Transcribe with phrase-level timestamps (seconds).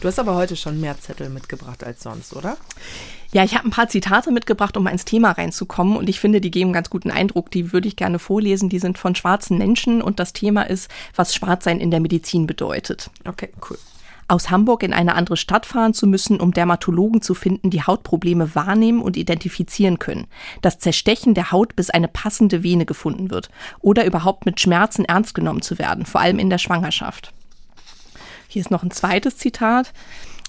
[0.00, 2.56] Du hast aber heute schon mehr Zettel mitgebracht als sonst, oder?
[3.32, 5.96] Ja, ich habe ein paar Zitate mitgebracht, um ins Thema reinzukommen.
[5.96, 7.50] Und ich finde, die geben ganz guten Eindruck.
[7.50, 8.68] Die würde ich gerne vorlesen.
[8.68, 10.00] Die sind von schwarzen Menschen.
[10.00, 13.10] Und das Thema ist, was Schwarzsein in der Medizin bedeutet.
[13.26, 13.78] Okay, cool.
[14.28, 18.54] Aus Hamburg in eine andere Stadt fahren zu müssen, um Dermatologen zu finden, die Hautprobleme
[18.54, 20.26] wahrnehmen und identifizieren können.
[20.60, 23.50] Das Zerstechen der Haut, bis eine passende Vene gefunden wird.
[23.80, 27.32] Oder überhaupt mit Schmerzen ernst genommen zu werden, vor allem in der Schwangerschaft.
[28.48, 29.92] Hier ist noch ein zweites Zitat.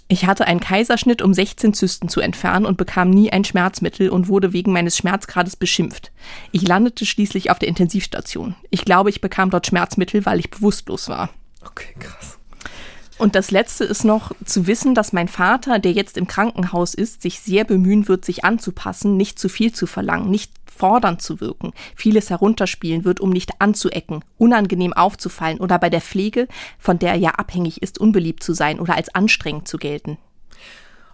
[0.07, 4.28] Ich hatte einen Kaiserschnitt, um 16 Zysten zu entfernen und bekam nie ein Schmerzmittel und
[4.28, 6.11] wurde wegen meines Schmerzgrades beschimpft.
[6.51, 8.55] Ich landete schließlich auf der Intensivstation.
[8.71, 11.29] Ich glaube, ich bekam dort Schmerzmittel, weil ich bewusstlos war.
[11.64, 12.39] Okay, krass.
[13.19, 17.21] Und das Letzte ist noch zu wissen, dass mein Vater, der jetzt im Krankenhaus ist,
[17.21, 21.74] sich sehr bemühen wird, sich anzupassen, nicht zu viel zu verlangen, nicht fordernd zu wirken,
[21.96, 26.47] vieles herunterspielen wird, um nicht anzuecken, unangenehm aufzufallen oder bei der Pflege,
[26.79, 30.18] von der er ja abhängig ist, unbeliebt zu sein oder als anstrengend zu gelten.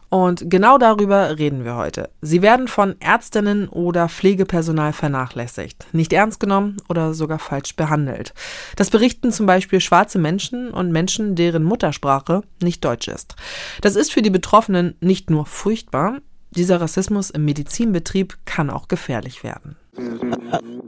[0.10, 2.10] Und genau darüber reden wir heute.
[2.22, 8.34] Sie werden von Ärztinnen oder Pflegepersonal vernachlässigt, nicht ernst genommen oder sogar falsch behandelt.
[8.76, 13.36] Das berichten zum Beispiel schwarze Menschen und Menschen, deren Muttersprache nicht Deutsch ist.
[13.82, 16.20] Das ist für die Betroffenen nicht nur furchtbar,
[16.56, 19.76] dieser Rassismus im Medizinbetrieb kann auch gefährlich werden.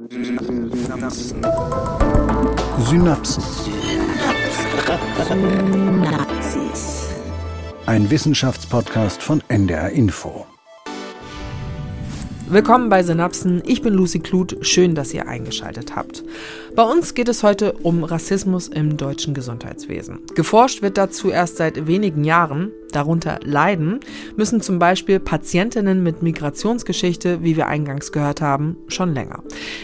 [0.09, 1.43] Synapsen.
[2.79, 3.69] Synapsis.
[7.85, 10.45] Ein Wissenschaftspodcast von NDR Info.
[12.49, 13.61] Willkommen bei Synapsen.
[13.65, 14.55] Ich bin Lucy Kluth.
[14.61, 16.23] Schön, dass ihr eingeschaltet habt.
[16.77, 20.19] Bei uns geht es heute um Rassismus im deutschen Gesundheitswesen.
[20.33, 22.71] Geforscht wird dazu erst seit wenigen Jahren.
[22.93, 23.99] Darunter leiden
[24.37, 29.43] müssen zum Beispiel Patientinnen mit Migrationsgeschichte, wie wir eingangs gehört haben, schon länger.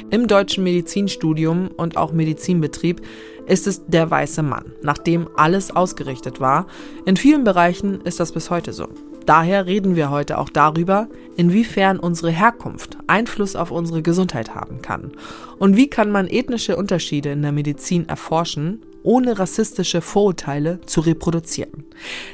[0.09, 3.01] Im deutschen Medizinstudium und auch Medizinbetrieb
[3.45, 6.67] ist es der weiße Mann, nach dem alles ausgerichtet war.
[7.05, 8.87] In vielen Bereichen ist das bis heute so.
[9.25, 11.07] Daher reden wir heute auch darüber,
[11.37, 15.11] inwiefern unsere Herkunft Einfluss auf unsere Gesundheit haben kann.
[15.59, 21.85] Und wie kann man ethnische Unterschiede in der Medizin erforschen ohne rassistische Vorurteile zu reproduzieren.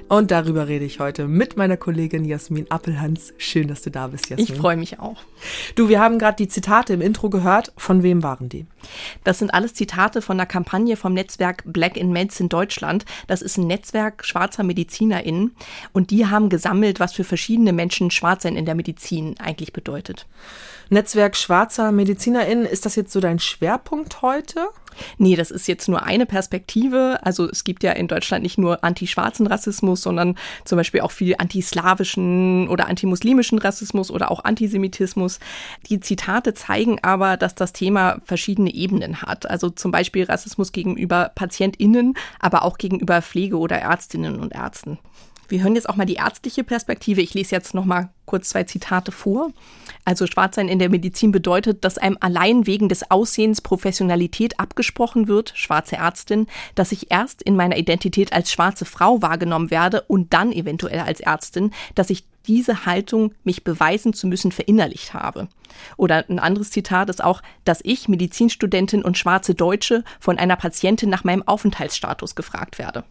[0.07, 3.33] Und darüber rede ich heute mit meiner Kollegin Jasmin Appelhans.
[3.37, 4.47] Schön, dass du da bist, Jasmin.
[4.47, 5.17] Ich freue mich auch.
[5.75, 7.73] Du, wir haben gerade die Zitate im Intro gehört.
[7.77, 8.65] Von wem waren die?
[9.23, 13.05] Das sind alles Zitate von der Kampagne vom Netzwerk Black in Medicine Deutschland.
[13.27, 15.55] Das ist ein Netzwerk schwarzer MedizinerInnen.
[15.93, 20.27] Und die haben gesammelt, was für verschiedene Menschen Schwarzsein in der Medizin eigentlich bedeutet.
[20.89, 24.69] Netzwerk schwarzer MedizinerInnen, ist das jetzt so dein Schwerpunkt heute?
[25.17, 27.19] Nee, das ist jetzt nur eine Perspektive.
[27.23, 30.35] Also es gibt ja in Deutschland nicht nur anti-schwarzen Rassismus, sondern
[30.65, 35.39] zum Beispiel auch viel antislawischen oder antimuslimischen Rassismus oder auch Antisemitismus.
[35.89, 39.49] Die Zitate zeigen aber, dass das Thema verschiedene Ebenen hat.
[39.49, 44.99] Also zum Beispiel Rassismus gegenüber PatientInnen, aber auch gegenüber Pflege- oder Ärztinnen und Ärzten.
[45.49, 47.21] Wir hören jetzt auch mal die ärztliche Perspektive.
[47.21, 49.51] Ich lese jetzt noch mal kurz zwei Zitate vor.
[50.05, 55.51] Also Schwarzsein in der Medizin bedeutet, dass einem allein wegen des Aussehens Professionalität abgesprochen wird,
[55.55, 56.45] schwarze Ärztin,
[56.75, 61.19] dass ich erst in meiner Identität als schwarze Frau wahrgenommen werde und dann eventuell als
[61.19, 65.49] Ärztin, dass ich diese Haltung, mich beweisen zu müssen, verinnerlicht habe.
[65.97, 71.09] Oder ein anderes Zitat ist auch, dass ich, Medizinstudentin und schwarze Deutsche, von einer Patientin
[71.09, 73.03] nach meinem Aufenthaltsstatus gefragt werde.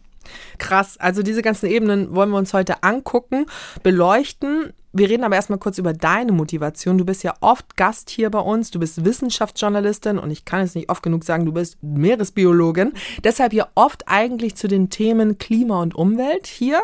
[0.57, 0.97] Krass.
[0.99, 3.45] Also diese ganzen Ebenen wollen wir uns heute angucken,
[3.83, 4.73] beleuchten.
[4.91, 6.97] Wir reden aber erstmal kurz über deine Motivation.
[6.97, 8.71] Du bist ja oft Gast hier bei uns.
[8.71, 12.93] Du bist Wissenschaftsjournalistin und ich kann es nicht oft genug sagen, du bist Meeresbiologin.
[13.23, 16.81] Deshalb ja oft eigentlich zu den Themen Klima und Umwelt hier.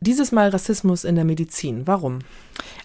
[0.00, 1.86] Dieses Mal Rassismus in der Medizin.
[1.86, 2.20] Warum?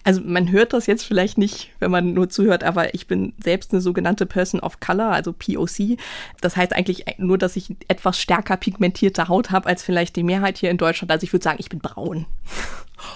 [0.02, 3.72] Also man hört das jetzt vielleicht nicht, wenn man nur zuhört, aber ich bin selbst
[3.72, 5.96] eine sogenannte Person of Color, also POC.
[6.40, 10.58] Das heißt eigentlich nur, dass ich etwas stärker pigmentierte Haut habe als vielleicht die Mehrheit
[10.58, 11.12] hier in Deutschland.
[11.12, 12.26] Also ich würde sagen, ich bin braun.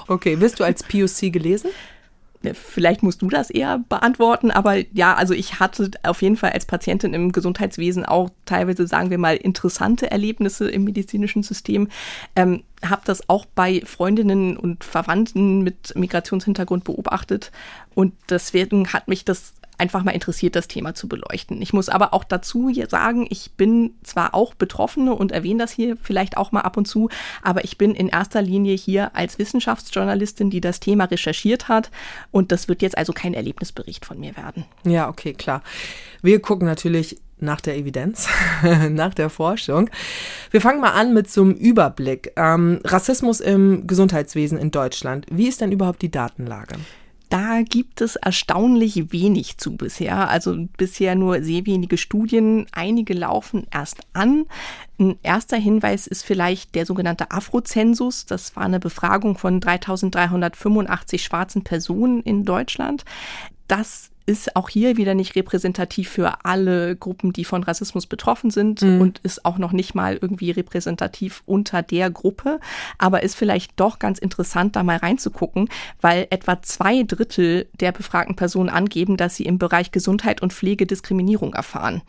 [0.06, 1.70] Okay, wirst du als POC gelesen?
[2.53, 6.66] Vielleicht musst du das eher beantworten, aber ja, also ich hatte auf jeden Fall als
[6.66, 11.88] Patientin im Gesundheitswesen auch teilweise, sagen wir mal, interessante Erlebnisse im medizinischen System.
[12.37, 17.51] Ähm, habe das auch bei Freundinnen und Verwandten mit Migrationshintergrund beobachtet
[17.95, 21.63] und deswegen hat mich das einfach mal interessiert, das Thema zu beleuchten.
[21.63, 25.97] Ich muss aber auch dazu sagen, ich bin zwar auch Betroffene und erwähne das hier
[25.97, 27.09] vielleicht auch mal ab und zu,
[27.42, 31.91] aber ich bin in erster Linie hier als Wissenschaftsjournalistin, die das Thema recherchiert hat
[32.30, 34.65] und das wird jetzt also kein Erlebnisbericht von mir werden.
[34.84, 35.63] Ja, okay, klar.
[36.22, 38.28] Wir gucken natürlich nach der Evidenz,
[38.91, 39.91] nach der Forschung.
[40.51, 42.33] Wir fangen mal an mit so einem Überblick.
[42.36, 45.27] Ähm, Rassismus im Gesundheitswesen in Deutschland.
[45.31, 46.77] Wie ist denn überhaupt die Datenlage?
[47.28, 50.28] Da gibt es erstaunlich wenig zu bisher.
[50.28, 52.66] Also bisher nur sehr wenige Studien.
[52.72, 54.47] Einige laufen erst an.
[54.98, 58.25] Ein erster Hinweis ist vielleicht der sogenannte Afrozensus.
[58.25, 63.04] Das war eine Befragung von 3385 schwarzen Personen in Deutschland.
[63.66, 68.83] Das ist auch hier wieder nicht repräsentativ für alle Gruppen, die von Rassismus betroffen sind
[68.83, 69.01] mhm.
[69.01, 72.60] und ist auch noch nicht mal irgendwie repräsentativ unter der Gruppe,
[72.98, 75.71] aber ist vielleicht doch ganz interessant, da mal reinzugucken,
[76.03, 80.84] weil etwa zwei Drittel der befragten Personen angeben, dass sie im Bereich Gesundheit und Pflege
[80.84, 82.03] Diskriminierung erfahren.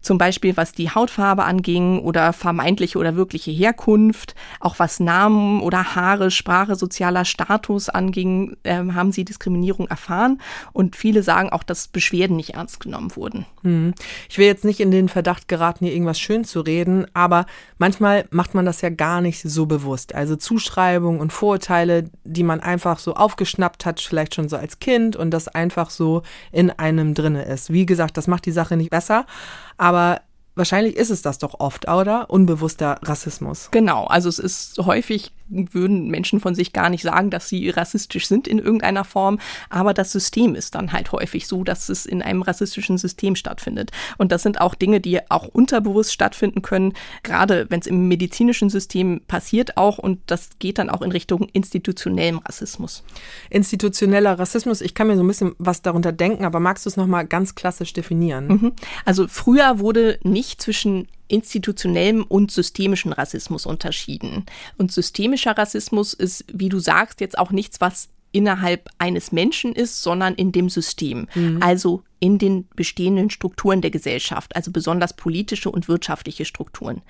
[0.00, 5.96] Zum Beispiel was die Hautfarbe anging oder vermeintliche oder wirkliche Herkunft, auch was Namen oder
[5.96, 10.40] Haare, Sprache, sozialer Status anging, äh, haben sie Diskriminierung erfahren
[10.72, 13.46] und viele sagen auch, dass Beschwerden nicht ernst genommen wurden.
[13.62, 13.94] Hm.
[14.28, 17.46] Ich will jetzt nicht in den Verdacht geraten, hier irgendwas schön zu reden, aber
[17.78, 20.14] manchmal macht man das ja gar nicht so bewusst.
[20.14, 25.16] Also Zuschreibungen und Vorurteile, die man einfach so aufgeschnappt hat, vielleicht schon so als Kind
[25.16, 26.22] und das einfach so
[26.52, 27.72] in einem drinne ist.
[27.72, 29.26] Wie gesagt, das macht die Sache nicht besser,
[29.76, 30.20] aber
[30.56, 32.30] Wahrscheinlich ist es das doch oft, oder?
[32.30, 33.70] Unbewusster Rassismus.
[33.72, 38.26] Genau, also es ist häufig würden Menschen von sich gar nicht sagen, dass sie rassistisch
[38.26, 39.38] sind in irgendeiner Form,
[39.68, 43.90] aber das System ist dann halt häufig so, dass es in einem rassistischen System stattfindet.
[44.18, 48.70] Und das sind auch Dinge, die auch unterbewusst stattfinden können, gerade wenn es im medizinischen
[48.70, 53.04] System passiert auch und das geht dann auch in Richtung institutionellem Rassismus.
[53.50, 56.96] Institutioneller Rassismus, ich kann mir so ein bisschen was darunter denken, aber magst du es
[56.96, 58.46] nochmal ganz klassisch definieren?
[58.46, 58.72] Mhm.
[59.04, 64.44] Also früher wurde nicht zwischen institutionellem und systemischen Rassismus unterschieden.
[64.76, 70.02] Und systemischer Rassismus ist, wie du sagst, jetzt auch nichts, was innerhalb eines Menschen ist,
[70.02, 71.28] sondern in dem System.
[71.34, 71.62] Mhm.
[71.62, 77.02] Also in den bestehenden Strukturen der Gesellschaft, also besonders politische und wirtschaftliche Strukturen.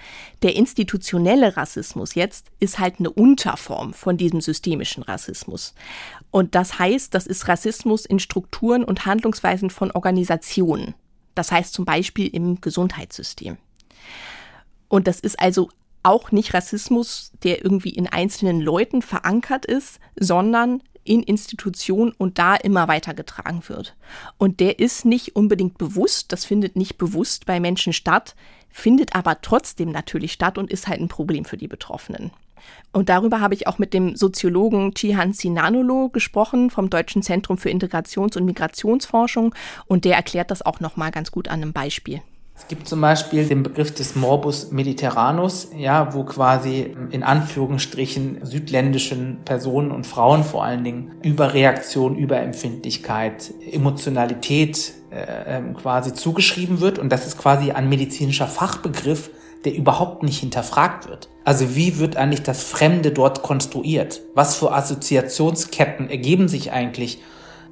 [0.43, 5.75] Der institutionelle Rassismus jetzt ist halt eine Unterform von diesem systemischen Rassismus.
[6.31, 10.95] Und das heißt, das ist Rassismus in Strukturen und Handlungsweisen von Organisationen.
[11.35, 13.57] Das heißt zum Beispiel im Gesundheitssystem.
[14.89, 15.71] Und das ist also
[16.03, 22.55] auch nicht Rassismus, der irgendwie in einzelnen Leuten verankert ist, sondern in Institutionen und da
[22.55, 23.95] immer weitergetragen wird.
[24.39, 28.35] Und der ist nicht unbedingt bewusst, das findet nicht bewusst bei Menschen statt,
[28.71, 32.31] findet aber trotzdem natürlich statt und ist halt ein Problem für die Betroffenen.
[32.93, 37.71] Und darüber habe ich auch mit dem Soziologen Chihan Sinanolo gesprochen vom Deutschen Zentrum für
[37.71, 39.55] Integrations- und Migrationsforschung
[39.87, 42.23] und der erklärt das auch noch mal ganz gut an einem Beispiel.
[42.57, 49.39] Es gibt zum Beispiel den Begriff des Morbus Mediterranus, ja, wo quasi in Anführungsstrichen südländischen
[49.45, 57.01] Personen und Frauen vor allen Dingen Überreaktion, Überempfindlichkeit, Emotionalität äh, ähm, quasi zugeschrieben wird.
[57.01, 59.31] Und das ist quasi ein medizinischer Fachbegriff,
[59.65, 61.29] der überhaupt nicht hinterfragt wird.
[61.45, 64.21] Also wie wird eigentlich das Fremde dort konstruiert?
[64.35, 67.21] Was für Assoziationsketten ergeben sich eigentlich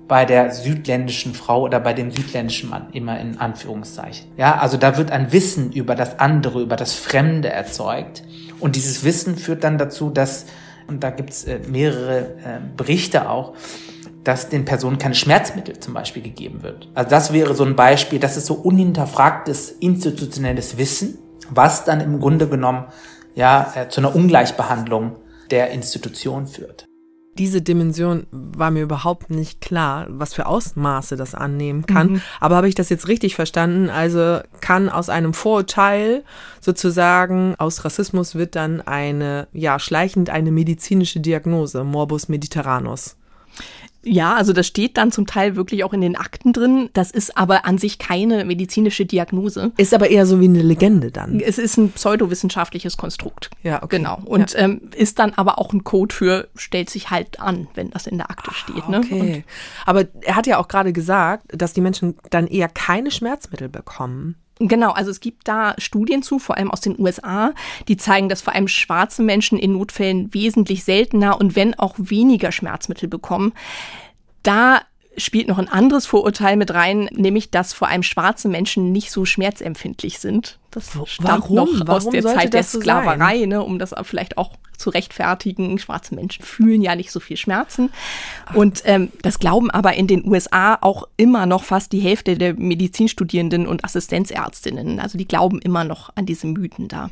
[0.09, 4.27] bei der südländischen Frau oder bei dem südländischen Mann, immer in Anführungszeichen.
[4.37, 8.23] Ja, also da wird ein Wissen über das andere, über das Fremde erzeugt.
[8.61, 10.47] Und dieses Wissen führt dann dazu, dass,
[10.87, 13.55] und da gibt's äh, mehrere äh, Berichte auch,
[14.25, 16.89] dass den Personen keine Schmerzmittel zum Beispiel gegeben wird.
[16.95, 21.19] Also das wäre so ein Beispiel, das ist so unhinterfragtes institutionelles Wissen,
[21.51, 22.87] was dann im Grunde genommen
[23.35, 25.17] ja äh, zu einer Ungleichbehandlung
[25.51, 26.87] der Institution führt
[27.39, 32.13] diese Dimension war mir überhaupt nicht klar, was für Ausmaße das annehmen kann.
[32.13, 32.23] Mhm.
[32.41, 33.89] Aber habe ich das jetzt richtig verstanden?
[33.89, 36.25] Also kann aus einem Vorurteil
[36.61, 43.17] sozusagen aus Rassismus wird dann eine, ja, schleichend eine medizinische Diagnose, Morbus Mediterranus.
[44.05, 46.91] Ja, also das steht dann zum Teil wirklich auch in den Akten drin.
[46.93, 49.73] Das ist aber an sich keine medizinische Diagnose.
[49.77, 51.41] Ist aber eher so wie eine Legende dann.
[51.41, 53.51] Es ist ein pseudowissenschaftliches Konstrukt.
[53.63, 53.99] Ja, okay.
[53.99, 54.21] Genau.
[54.25, 54.61] Und ja.
[54.61, 58.19] ähm, ist dann aber auch ein Code für, stellt sich halt an, wenn das in
[58.19, 58.89] der Akte steht.
[58.89, 58.99] Ne?
[58.99, 59.21] Okay.
[59.21, 59.45] Und
[59.87, 64.37] aber er hat ja auch gerade gesagt, dass die Menschen dann eher keine Schmerzmittel bekommen.
[64.69, 67.53] Genau, also es gibt da Studien zu, vor allem aus den USA,
[67.89, 72.53] die zeigen, dass vor allem schwarze Menschen in Notfällen wesentlich seltener und wenn auch weniger
[72.53, 73.53] Schmerzmittel bekommen.
[74.43, 74.83] Da
[75.17, 79.25] spielt noch ein anderes Vorurteil mit rein, nämlich dass vor allem schwarze Menschen nicht so
[79.25, 80.59] schmerzempfindlich sind.
[80.71, 81.57] Das stammt Warum?
[81.57, 84.53] noch Warum aus der Zeit der Sklaverei, ne, um das vielleicht auch
[84.83, 85.79] zu rechtfertigen.
[85.79, 87.91] Schwarze Menschen fühlen ja nicht so viel Schmerzen.
[88.55, 92.55] Und ähm, das glauben aber in den USA auch immer noch fast die Hälfte der
[92.55, 94.99] Medizinstudierenden und Assistenzärztinnen.
[94.99, 97.11] Also die glauben immer noch an diese Mythen da.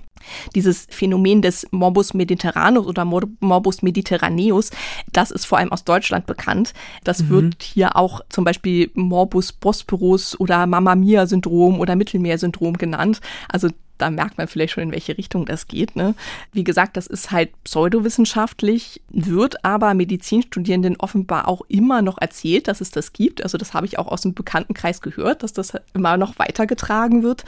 [0.54, 4.70] Dieses Phänomen des Morbus Mediterranus oder Morbus Mediterraneus,
[5.12, 6.72] das ist vor allem aus Deutschland bekannt.
[7.04, 7.28] Das mhm.
[7.30, 13.20] wird hier auch zum Beispiel Morbus Bosporus oder Mamma Mia Syndrom oder Mittelmeersyndrom genannt.
[13.48, 13.68] Also
[14.00, 15.96] da merkt man vielleicht schon, in welche Richtung das geht.
[15.96, 16.14] Ne?
[16.52, 22.80] Wie gesagt, das ist halt pseudowissenschaftlich, wird aber Medizinstudierenden offenbar auch immer noch erzählt, dass
[22.80, 23.42] es das gibt.
[23.42, 27.44] Also das habe ich auch aus dem Bekanntenkreis gehört, dass das immer noch weitergetragen wird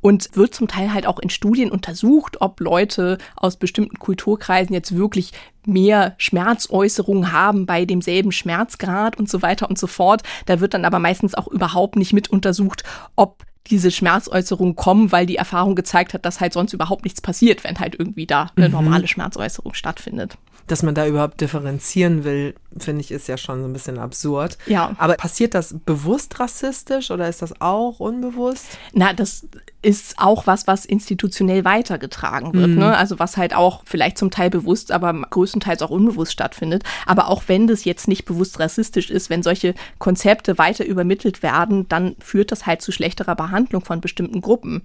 [0.00, 4.96] und wird zum Teil halt auch in Studien untersucht, ob Leute aus bestimmten Kulturkreisen jetzt
[4.96, 5.32] wirklich
[5.66, 10.22] mehr Schmerzäußerungen haben bei demselben Schmerzgrad und so weiter und so fort.
[10.46, 12.84] Da wird dann aber meistens auch überhaupt nicht mit untersucht,
[13.16, 17.64] ob diese Schmerzäußerungen kommen, weil die Erfahrung gezeigt hat, dass halt sonst überhaupt nichts passiert,
[17.64, 18.74] wenn halt irgendwie da eine mhm.
[18.74, 20.38] normale Schmerzäußerung stattfindet.
[20.66, 24.58] Dass man da überhaupt differenzieren will, finde ich, ist ja schon so ein bisschen absurd.
[24.66, 24.94] Ja.
[24.98, 28.78] Aber passiert das bewusst rassistisch oder ist das auch unbewusst?
[28.92, 29.46] Na, das
[29.82, 32.70] ist auch was, was institutionell weitergetragen wird.
[32.70, 32.78] Mhm.
[32.78, 32.96] Ne?
[32.96, 36.82] Also was halt auch vielleicht zum Teil bewusst, aber größtenteils auch unbewusst stattfindet.
[37.06, 41.88] Aber auch wenn das jetzt nicht bewusst rassistisch ist, wenn solche Konzepte weiter übermittelt werden,
[41.88, 44.82] dann führt das halt zu schlechterer Behandlung von bestimmten Gruppen.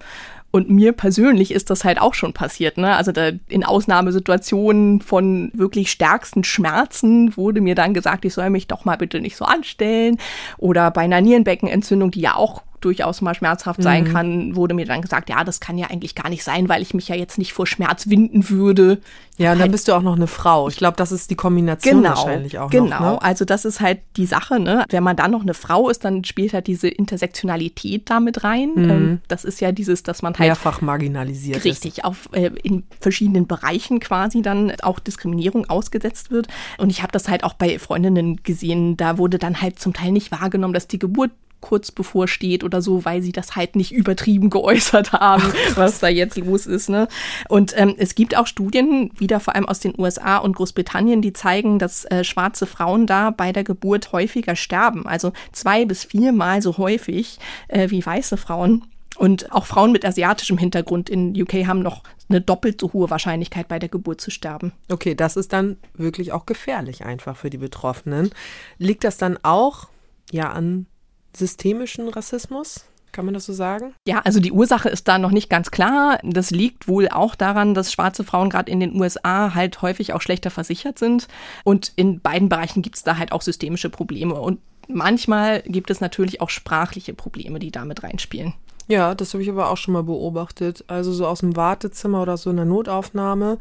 [0.51, 2.77] Und mir persönlich ist das halt auch schon passiert.
[2.77, 2.95] Ne?
[2.95, 8.67] Also da in Ausnahmesituationen von wirklich stärksten Schmerzen wurde mir dann gesagt, ich soll mich
[8.67, 10.17] doch mal bitte nicht so anstellen.
[10.57, 14.13] Oder bei einer Nierenbeckenentzündung, die ja auch durchaus mal schmerzhaft sein mhm.
[14.13, 16.93] kann, wurde mir dann gesagt, ja, das kann ja eigentlich gar nicht sein, weil ich
[16.93, 18.99] mich ja jetzt nicht vor Schmerz winden würde.
[19.37, 20.67] Ja, und dann bist du auch noch eine Frau.
[20.67, 22.69] Ich glaube, das ist die Kombination genau, wahrscheinlich auch.
[22.69, 23.21] Genau, noch, ne?
[23.21, 24.59] also das ist halt die Sache.
[24.59, 24.85] Ne?
[24.89, 28.71] Wenn man dann noch eine Frau ist, dann spielt halt diese Intersektionalität damit rein.
[28.75, 28.89] Mhm.
[28.89, 32.05] Ähm, das ist ja dieses, dass man halt mehrfach marginalisiert richtig ist.
[32.05, 36.47] auf äh, in verschiedenen Bereichen quasi dann auch Diskriminierung ausgesetzt wird.
[36.77, 38.95] Und ich habe das halt auch bei Freundinnen gesehen.
[38.97, 43.05] Da wurde dann halt zum Teil nicht wahrgenommen, dass die Geburt kurz bevorsteht oder so,
[43.05, 45.43] weil sie das halt nicht übertrieben geäußert haben,
[45.75, 46.89] was da jetzt los ist.
[46.89, 47.07] Ne?
[47.47, 51.33] Und ähm, es gibt auch Studien, wieder vor allem aus den USA und Großbritannien, die
[51.33, 55.05] zeigen, dass äh, schwarze Frauen da bei der Geburt häufiger sterben.
[55.05, 58.83] Also zwei bis viermal so häufig äh, wie weiße Frauen.
[59.17, 63.67] Und auch Frauen mit asiatischem Hintergrund in UK haben noch eine doppelt so hohe Wahrscheinlichkeit,
[63.67, 64.71] bei der Geburt zu sterben.
[64.89, 68.31] Okay, das ist dann wirklich auch gefährlich einfach für die Betroffenen.
[68.77, 69.89] Liegt das dann auch
[70.31, 70.87] ja an
[71.35, 72.85] systemischen Rassismus?
[73.11, 73.93] Kann man das so sagen?
[74.07, 76.17] Ja, also die Ursache ist da noch nicht ganz klar.
[76.23, 80.21] Das liegt wohl auch daran, dass schwarze Frauen gerade in den USA halt häufig auch
[80.21, 81.27] schlechter versichert sind.
[81.63, 84.35] Und in beiden Bereichen gibt es da halt auch systemische Probleme.
[84.35, 88.53] Und manchmal gibt es natürlich auch sprachliche Probleme, die damit reinspielen.
[88.87, 90.83] Ja, das habe ich aber auch schon mal beobachtet.
[90.87, 93.57] Also so aus dem Wartezimmer oder so in der Notaufnahme.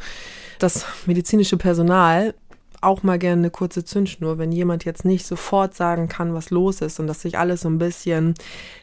[0.58, 2.34] Das medizinische Personal
[2.80, 6.80] auch mal gerne eine kurze Zündschnur, wenn jemand jetzt nicht sofort sagen kann, was los
[6.80, 8.34] ist und dass sich alles so ein bisschen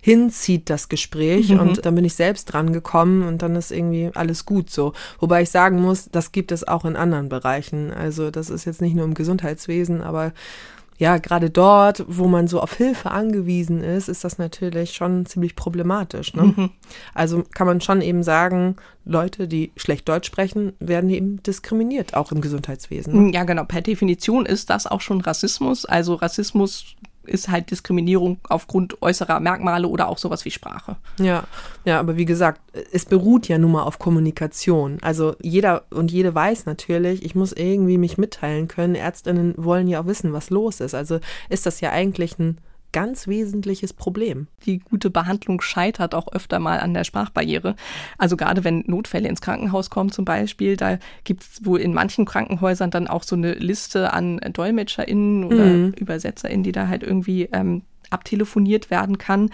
[0.01, 1.49] hinzieht, das Gespräch.
[1.49, 1.59] Mhm.
[1.59, 4.93] Und dann bin ich selbst dran gekommen und dann ist irgendwie alles gut so.
[5.19, 7.91] Wobei ich sagen muss, das gibt es auch in anderen Bereichen.
[7.91, 10.33] Also das ist jetzt nicht nur im Gesundheitswesen, aber
[10.97, 15.55] ja, gerade dort, wo man so auf Hilfe angewiesen ist, ist das natürlich schon ziemlich
[15.55, 16.33] problematisch.
[16.33, 16.53] Ne?
[16.55, 16.69] Mhm.
[17.13, 22.31] Also kann man schon eben sagen, Leute, die schlecht Deutsch sprechen, werden eben diskriminiert, auch
[22.31, 23.27] im Gesundheitswesen.
[23.27, 23.33] Ne?
[23.33, 23.63] Ja, genau.
[23.63, 25.85] Per Definition ist das auch schon Rassismus.
[25.85, 26.95] Also Rassismus
[27.27, 30.97] ist halt Diskriminierung aufgrund äußerer Merkmale oder auch sowas wie Sprache.
[31.19, 31.43] Ja,
[31.85, 34.97] ja, aber wie gesagt, es beruht ja nun mal auf Kommunikation.
[35.01, 38.95] Also jeder und jede weiß natürlich, ich muss irgendwie mich mitteilen können.
[38.95, 40.95] Ärztinnen wollen ja auch wissen, was los ist.
[40.95, 41.19] Also
[41.49, 42.57] ist das ja eigentlich ein
[42.91, 44.47] ganz wesentliches Problem.
[44.65, 47.75] Die gute Behandlung scheitert auch öfter mal an der Sprachbarriere.
[48.17, 52.25] Also gerade wenn Notfälle ins Krankenhaus kommen zum Beispiel, da gibt es wohl in manchen
[52.25, 55.93] Krankenhäusern dann auch so eine Liste an DolmetscherInnen oder mhm.
[55.99, 59.49] ÜbersetzerInnen, die da halt irgendwie ähm, abtelefoniert werden kann.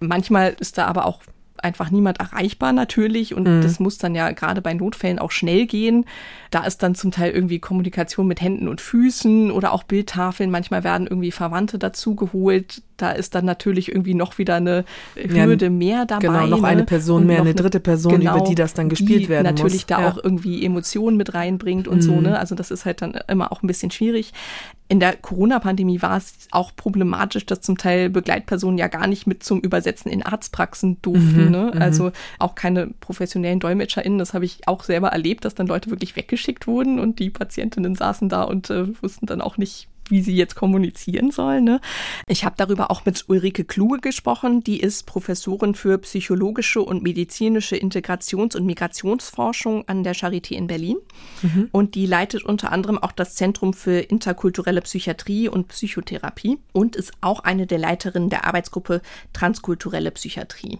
[0.00, 1.22] Manchmal ist da aber auch
[1.64, 3.62] einfach niemand erreichbar natürlich und mhm.
[3.62, 6.04] das muss dann ja gerade bei Notfällen auch schnell gehen.
[6.50, 10.50] Da ist dann zum Teil irgendwie Kommunikation mit Händen und Füßen oder auch Bildtafeln.
[10.50, 12.82] Manchmal werden irgendwie Verwandte dazugeholt.
[12.98, 16.26] Da ist dann natürlich irgendwie noch wieder eine Hürde ja, mehr dabei.
[16.26, 16.86] Genau, noch eine ne?
[16.86, 19.72] Person mehr, eine dritte Person, genau, über die das dann gespielt die werden natürlich muss.
[19.72, 20.08] natürlich da ja.
[20.10, 22.02] auch irgendwie Emotionen mit reinbringt und mhm.
[22.02, 22.20] so.
[22.20, 22.38] Ne?
[22.38, 24.32] Also das ist halt dann immer auch ein bisschen schwierig
[24.88, 29.42] in der Corona-Pandemie war es auch problematisch, dass zum Teil Begleitpersonen ja gar nicht mit
[29.42, 31.46] zum Übersetzen in Arztpraxen durften.
[31.46, 31.72] Mhm, ne?
[31.74, 31.82] Mhm.
[31.82, 34.18] Also auch keine professionellen DolmetscherInnen.
[34.18, 37.94] Das habe ich auch selber erlebt, dass dann Leute wirklich weggeschickt wurden und die Patientinnen
[37.94, 41.64] saßen da und äh, wussten dann auch nicht, wie sie jetzt kommunizieren sollen.
[41.64, 41.80] Ne?
[42.26, 44.62] Ich habe darüber auch mit Ulrike Kluge gesprochen.
[44.62, 50.96] Die ist Professorin für psychologische und medizinische Integrations- und Migrationsforschung an der Charité in Berlin.
[51.42, 51.68] Mhm.
[51.72, 57.12] Und die leitet unter anderem auch das Zentrum für interkulturelle Psychiatrie und Psychotherapie und ist
[57.20, 60.78] auch eine der Leiterinnen der Arbeitsgruppe Transkulturelle Psychiatrie.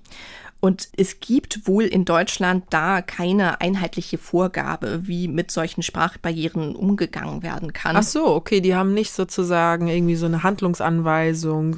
[0.60, 7.44] Und es gibt wohl in Deutschland da keine einheitliche Vorgabe, wie mit solchen Sprachbarrieren umgegangen
[7.44, 7.96] werden kann.
[7.96, 11.76] Ach so, okay, die haben nicht sozusagen irgendwie so eine Handlungsanweisung,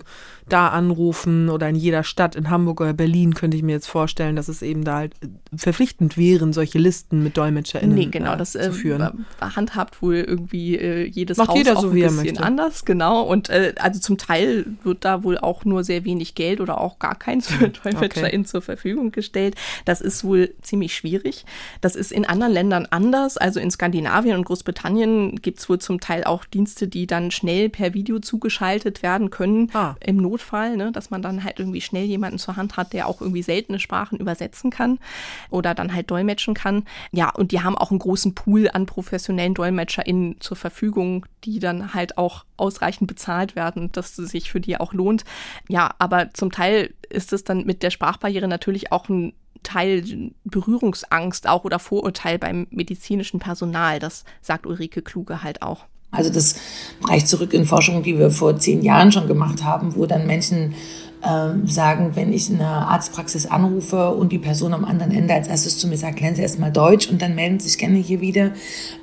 [0.53, 4.37] da anrufen oder in jeder Stadt, in Hamburg oder Berlin könnte ich mir jetzt vorstellen,
[4.37, 5.15] dass es eben da halt
[5.57, 9.27] verpflichtend wären, solche Listen mit DolmetscherInnen nee, genau, äh, das, zu äh, führen.
[9.41, 12.43] handhabt wohl irgendwie äh, jedes Macht Haus jeder auch so, ein wie er bisschen möchte.
[12.43, 13.23] anders, genau.
[13.23, 16.99] Und äh, also zum Teil wird da wohl auch nur sehr wenig Geld oder auch
[16.99, 19.55] gar keins für DolmetscherInnen zur Verfügung gestellt.
[19.85, 21.45] Das ist wohl ziemlich schwierig.
[21.81, 23.37] Das ist in anderen Ländern anders.
[23.37, 27.69] Also in Skandinavien und Großbritannien gibt es wohl zum Teil auch Dienste, die dann schnell
[27.69, 29.97] per Video zugeschaltet werden können Ah.
[30.05, 33.21] im Notfall, ne, dass man dann halt irgendwie schnell jemanden zur Hand hat, der auch
[33.21, 34.99] irgendwie seltene Sprachen übersetzen kann
[35.51, 36.85] oder dann halt dolmetschen kann.
[37.13, 41.95] Ja, und die haben auch einen großen Pool an professionellen DolmetscherInnen zur Verfügung, die dann
[41.95, 45.25] halt auch ausreichend bezahlt werden, dass es sich für die auch lohnt.
[45.69, 51.47] Ja, aber zum Teil ist es dann mit der Sprachbarriere natürlich auch ein Teil Berührungsangst
[51.47, 53.99] auch oder Vorurteil beim medizinischen Personal.
[53.99, 55.85] Das sagt Ulrike Kluge halt auch.
[56.11, 56.57] Also das
[57.09, 60.75] reicht zurück in Forschungen, die wir vor zehn Jahren schon gemacht haben, wo dann Menschen
[61.23, 65.79] ähm, sagen, wenn ich eine Arztpraxis anrufe und die Person am anderen Ende als erstes
[65.79, 68.53] zu mir sagt, lernen Sie erstmal Deutsch und dann melden Sie sich gerne hier wieder,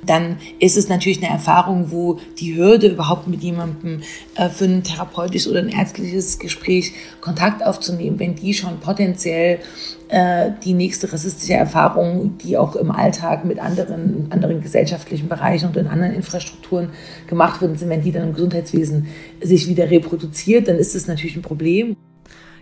[0.04, 4.00] dann ist es natürlich eine Erfahrung, wo die Hürde überhaupt mit jemandem
[4.34, 9.60] äh, für ein therapeutisches oder ein ärztliches Gespräch Kontakt aufzunehmen, wenn die schon potenziell
[10.08, 15.66] äh, die nächste rassistische Erfahrung, die auch im Alltag mit anderen, in anderen gesellschaftlichen Bereichen
[15.68, 16.90] und in anderen Infrastrukturen
[17.26, 19.06] gemacht wurden, sind, wenn die dann im Gesundheitswesen
[19.42, 21.96] sich wieder reproduziert, dann ist das natürlich ein Problem.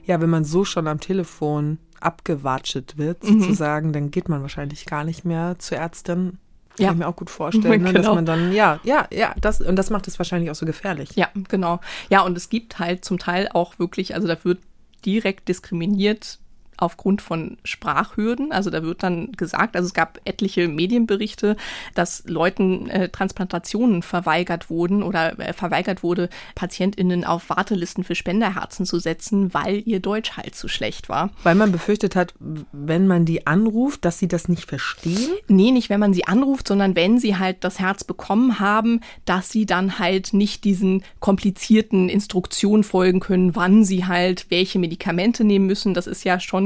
[0.04, 3.40] Ja, wenn man so schon am Telefon abgewatschet wird, Mhm.
[3.40, 6.38] sozusagen, dann geht man wahrscheinlich gar nicht mehr zur Ärztin.
[6.76, 6.90] Kann Ja.
[6.92, 8.14] ich mir auch gut vorstellen, ne, dass Genau.
[8.16, 11.10] man dann, ja, ja, ja, das, und das macht es wahrscheinlich auch so gefährlich.
[11.14, 11.80] Ja, genau.
[12.10, 14.58] Ja, und es gibt halt zum Teil auch wirklich, also da wird
[15.06, 16.38] direkt diskriminiert
[16.76, 18.52] aufgrund von Sprachhürden.
[18.52, 21.56] Also da wird dann gesagt, also es gab etliche Medienberichte,
[21.94, 28.86] dass Leuten äh, Transplantationen verweigert wurden oder äh, verweigert wurde, PatientInnen auf Wartelisten für Spenderherzen
[28.86, 31.30] zu setzen, weil ihr Deutsch halt zu schlecht war.
[31.42, 32.34] Weil man befürchtet hat,
[32.72, 35.30] wenn man die anruft, dass sie das nicht verstehen.
[35.48, 39.50] Nee, nicht wenn man sie anruft, sondern wenn sie halt das Herz bekommen haben, dass
[39.50, 45.66] sie dann halt nicht diesen komplizierten Instruktionen folgen können, wann sie halt welche Medikamente nehmen
[45.66, 45.94] müssen.
[45.94, 46.65] Das ist ja schon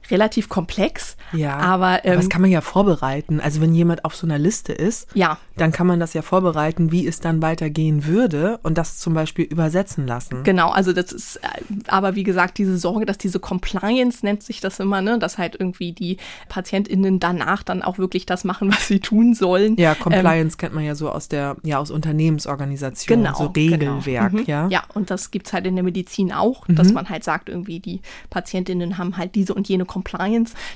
[0.11, 1.15] relativ komplex.
[1.33, 3.39] Ja, aber, ähm, das kann man ja vorbereiten.
[3.39, 5.37] Also wenn jemand auf so einer Liste ist, Ja.
[5.57, 9.45] dann kann man das ja vorbereiten, wie es dann weitergehen würde und das zum Beispiel
[9.45, 10.43] übersetzen lassen.
[10.43, 11.47] Genau, also das ist äh,
[11.87, 15.55] aber wie gesagt diese Sorge, dass diese Compliance nennt sich das immer, ne, dass halt
[15.59, 16.17] irgendwie die
[16.49, 19.75] PatientInnen danach dann auch wirklich das machen, was sie tun sollen.
[19.77, 24.31] Ja, Ähm, Compliance kennt man ja so aus der, ja, aus Unternehmensorganisationen, Genau, so Regelwerk,
[24.31, 24.43] genau.
[24.43, 24.47] Mhm.
[24.47, 24.67] ja.
[24.69, 28.01] Ja, und das gibt's halt in der Medizin auch, dass man halt sagt, irgendwie die
[28.29, 30.00] Patientinnen haben halt diese und jene Compliance,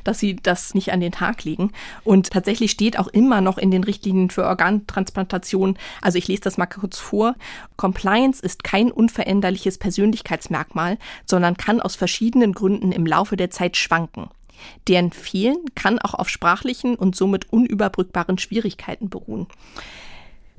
[0.04, 1.72] dass sie das nicht an den Tag legen.
[2.04, 6.58] Und tatsächlich steht auch immer noch in den Richtlinien für Organtransplantation, also ich lese das
[6.58, 7.36] mal kurz vor,
[7.78, 14.30] Compliance ist kein unveränderliches Persönlichkeitsmerkmal, sondern kann aus verschiedenen Gründen im Laufe der Zeit schwanken.
[14.88, 19.48] Deren Fehlen kann auch auf sprachlichen und somit unüberbrückbaren Schwierigkeiten beruhen.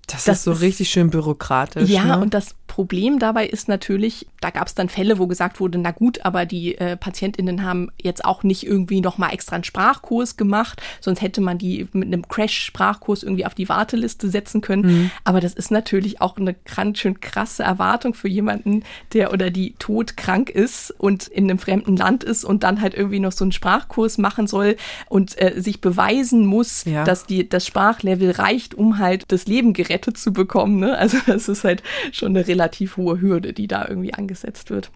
[0.09, 1.88] Das, Das ist so ist- richtig schön bürokratisch.
[1.90, 2.19] Ja, ne?
[2.21, 5.90] und das Problem dabei ist natürlich, da gab es dann Fälle, wo gesagt wurde, na
[5.92, 10.81] gut, aber die äh, PatientInnen haben jetzt auch nicht irgendwie nochmal extra einen Sprachkurs gemacht,
[11.01, 15.11] sonst hätte man die mit einem Crash-Sprachkurs irgendwie auf die Warteliste setzen können.
[15.25, 19.75] Aber das ist natürlich auch eine ganz schön krasse Erwartung für jemanden, der oder die
[19.79, 23.53] todkrank ist und in einem fremden Land ist und dann halt irgendwie noch so einen
[23.53, 24.77] Sprachkurs machen soll
[25.09, 27.05] und äh, sich beweisen muss, Ja.
[27.05, 30.79] dass die, das Sprachlevel reicht, um halt das Leben gerettet zu bekommen.
[30.79, 30.97] Ne?
[30.97, 31.83] Also das ist halt
[32.13, 34.91] schon eine relativ hohe Hürde, die da irgendwie angesetzt wird.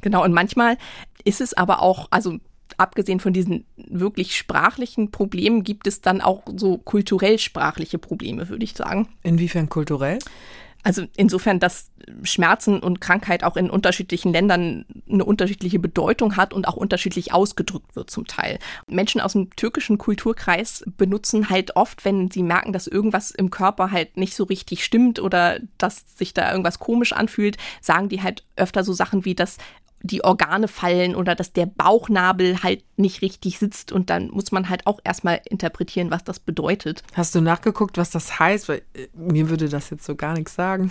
[0.00, 0.78] Genau, und manchmal
[1.24, 2.38] ist es aber auch, also
[2.76, 8.64] abgesehen von diesen wirklich sprachlichen Problemen, gibt es dann auch so kulturell sprachliche Probleme, würde
[8.64, 9.08] ich sagen.
[9.22, 10.18] Inwiefern kulturell?
[10.82, 11.90] Also insofern, dass
[12.22, 17.94] Schmerzen und Krankheit auch in unterschiedlichen Ländern eine unterschiedliche Bedeutung hat und auch unterschiedlich ausgedrückt
[17.96, 18.58] wird zum Teil.
[18.86, 23.90] Menschen aus dem türkischen Kulturkreis benutzen halt oft, wenn sie merken, dass irgendwas im Körper
[23.90, 28.44] halt nicht so richtig stimmt oder dass sich da irgendwas komisch anfühlt, sagen die halt
[28.56, 29.58] öfter so Sachen wie, dass
[30.02, 34.68] die Organe fallen oder dass der Bauchnabel halt nicht richtig sitzt und dann muss man
[34.68, 37.02] halt auch erstmal interpretieren, was das bedeutet.
[37.14, 38.68] Hast du nachgeguckt, was das heißt?
[38.68, 40.90] Weil äh, mir würde das jetzt so gar nichts sagen.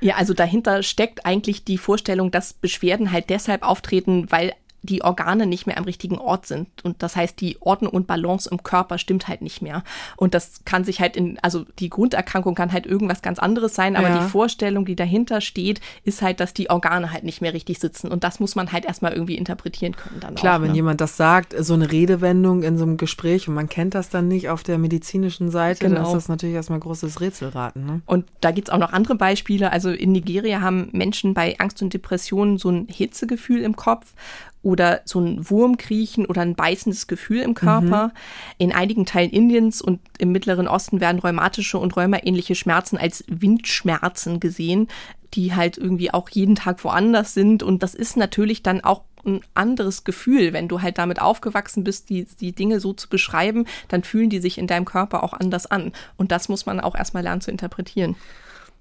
[0.00, 4.52] Ja, also dahinter steckt eigentlich die Vorstellung, dass Beschwerden halt deshalb auftreten, weil
[4.86, 6.68] die Organe nicht mehr am richtigen Ort sind.
[6.84, 9.82] Und das heißt, die Ordnung und Balance im Körper stimmt halt nicht mehr.
[10.16, 13.96] Und das kann sich halt in, also die Grunderkrankung kann halt irgendwas ganz anderes sein,
[13.96, 14.18] aber ja.
[14.18, 18.10] die Vorstellung, die dahinter steht, ist halt, dass die Organe halt nicht mehr richtig sitzen.
[18.10, 20.76] Und das muss man halt erstmal irgendwie interpretieren können dann Klar, auch, wenn ne?
[20.76, 24.28] jemand das sagt, so eine Redewendung in so einem Gespräch und man kennt das dann
[24.28, 25.96] nicht auf der medizinischen Seite, genau.
[25.96, 27.84] dann ist das natürlich erstmal großes Rätselraten.
[27.84, 28.00] Ne?
[28.06, 29.72] Und da gibt es auch noch andere Beispiele.
[29.72, 34.14] Also in Nigeria haben Menschen bei Angst und Depressionen so ein Hitzegefühl im Kopf
[34.62, 38.08] oder so ein Wurmkriechen oder ein beißendes Gefühl im Körper.
[38.08, 38.12] Mhm.
[38.58, 44.40] In einigen Teilen Indiens und im Mittleren Osten werden rheumatische und rheumaähnliche Schmerzen als Windschmerzen
[44.40, 44.88] gesehen,
[45.34, 47.62] die halt irgendwie auch jeden Tag woanders sind.
[47.62, 50.52] Und das ist natürlich dann auch ein anderes Gefühl.
[50.52, 54.40] Wenn du halt damit aufgewachsen bist, die, die Dinge so zu beschreiben, dann fühlen die
[54.40, 55.92] sich in deinem Körper auch anders an.
[56.16, 58.16] Und das muss man auch erstmal lernen zu interpretieren.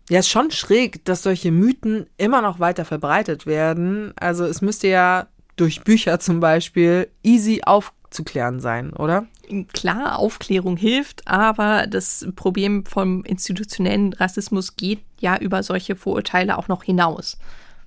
[0.09, 4.13] Ja, ist schon schräg, dass solche Mythen immer noch weiter verbreitet werden.
[4.17, 9.25] Also es müsste ja durch Bücher zum Beispiel easy aufzuklären sein, oder?
[9.73, 16.67] Klar, Aufklärung hilft, aber das Problem vom institutionellen Rassismus geht ja über solche Vorurteile auch
[16.67, 17.37] noch hinaus.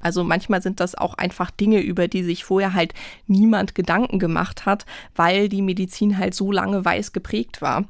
[0.00, 2.94] Also manchmal sind das auch einfach Dinge, über die sich vorher halt
[3.26, 7.84] niemand Gedanken gemacht hat, weil die Medizin halt so lange weiß geprägt war.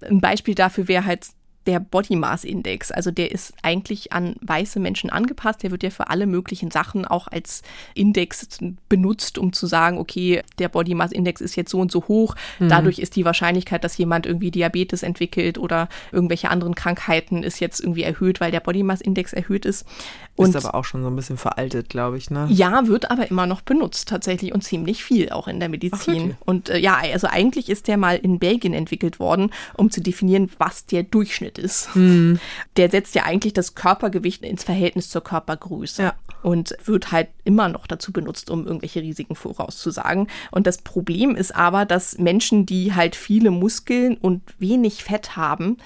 [0.00, 1.26] Ein Beispiel dafür wäre halt
[1.66, 2.90] der Body Mass Index.
[2.90, 5.62] Also der ist eigentlich an weiße Menschen angepasst.
[5.62, 7.62] Der wird ja für alle möglichen Sachen auch als
[7.94, 8.48] Index
[8.88, 12.34] benutzt, um zu sagen, okay, der Body Mass Index ist jetzt so und so hoch.
[12.58, 12.68] Mhm.
[12.68, 17.80] Dadurch ist die Wahrscheinlichkeit, dass jemand irgendwie Diabetes entwickelt oder irgendwelche anderen Krankheiten ist jetzt
[17.80, 19.86] irgendwie erhöht, weil der Body Mass Index erhöht ist.
[20.34, 22.46] Und ist aber auch schon so ein bisschen veraltet, glaube ich, ne?
[22.50, 26.36] Ja, wird aber immer noch benutzt tatsächlich und ziemlich viel auch in der Medizin.
[26.36, 30.00] Ach, und äh, ja, also eigentlich ist der mal in Belgien entwickelt worden, um zu
[30.00, 31.94] definieren, was der Durchschnitt ist.
[31.94, 32.38] Mhm.
[32.76, 36.02] Der setzt ja eigentlich das Körpergewicht ins Verhältnis zur Körpergröße.
[36.02, 36.14] Ja.
[36.42, 40.26] Und wird halt immer noch dazu benutzt, um irgendwelche Risiken vorauszusagen.
[40.50, 45.76] Und das Problem ist aber, dass Menschen, die halt viele Muskeln und wenig Fett haben,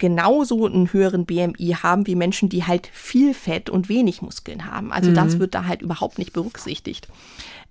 [0.00, 4.90] genauso einen höheren BMI haben wie Menschen, die halt viel Fett und wenig Muskeln haben.
[4.90, 5.14] Also mhm.
[5.14, 7.06] das wird da halt überhaupt nicht berücksichtigt.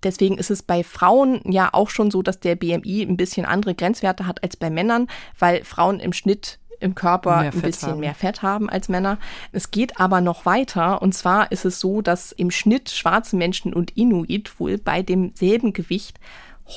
[0.04, 3.75] Deswegen ist es bei Frauen ja auch schon so, dass der BMI ein bisschen andere
[3.75, 8.00] Grenzwerte hat als bei Männern, weil Frauen im Schnitt im Körper ein bisschen haben.
[8.00, 9.18] mehr Fett haben als Männer.
[9.52, 11.02] Es geht aber noch weiter.
[11.02, 15.74] Und zwar ist es so, dass im Schnitt schwarze Menschen und Inuit wohl bei demselben
[15.74, 16.20] Gewicht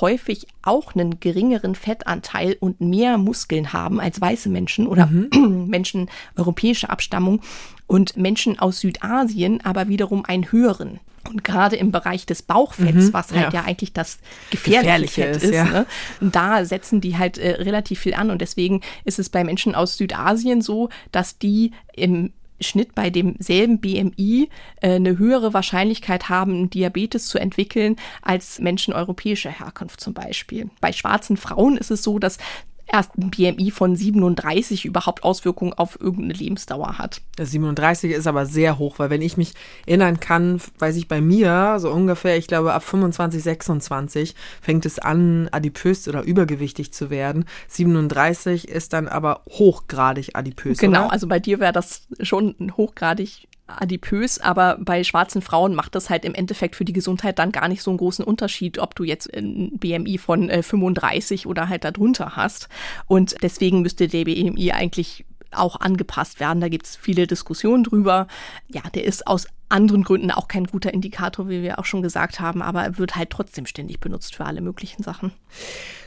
[0.00, 5.66] häufig auch einen geringeren Fettanteil und mehr Muskeln haben als weiße Menschen oder mhm.
[5.68, 7.40] Menschen europäischer Abstammung
[7.86, 11.00] und Menschen aus Südasien aber wiederum einen höheren.
[11.28, 13.60] Und gerade im Bereich des Bauchfetts, mhm, was halt ja.
[13.60, 13.66] ja.
[13.66, 14.18] eigentlich das
[14.50, 15.64] gefährliche, gefährliche ist, ist ja.
[15.64, 15.86] ne,
[16.20, 18.30] da setzen die halt äh, relativ viel an.
[18.30, 22.32] Und deswegen ist es bei Menschen aus Südasien so, dass die im
[22.62, 24.48] Schnitt bei demselben BMI
[24.80, 30.70] äh, eine höhere Wahrscheinlichkeit haben, Diabetes zu entwickeln als Menschen europäischer Herkunft zum Beispiel.
[30.80, 32.38] Bei schwarzen Frauen ist es so, dass
[32.86, 37.20] erst ein BMI von 37 überhaupt Auswirkungen auf irgendeine Lebensdauer hat.
[37.40, 39.54] 37 ist aber sehr hoch, weil wenn ich mich
[39.86, 44.98] erinnern kann, weiß ich bei mir so ungefähr, ich glaube ab 25, 26 fängt es
[44.98, 47.44] an, adipös oder übergewichtig zu werden.
[47.68, 50.78] 37 ist dann aber hochgradig adipös.
[50.78, 51.12] Genau, oder?
[51.12, 53.48] also bei dir wäre das schon hochgradig
[53.80, 57.68] adipös, aber bei schwarzen Frauen macht das halt im Endeffekt für die Gesundheit dann gar
[57.68, 61.84] nicht so einen großen Unterschied, ob du jetzt ein BMI von äh, 35 oder halt
[61.84, 62.68] darunter hast.
[63.06, 66.60] Und deswegen müsste der BMI eigentlich auch angepasst werden.
[66.60, 68.26] Da gibt es viele Diskussionen drüber.
[68.68, 72.40] Ja, der ist aus anderen Gründen auch kein guter Indikator, wie wir auch schon gesagt
[72.40, 75.32] haben, aber er wird halt trotzdem ständig benutzt für alle möglichen Sachen.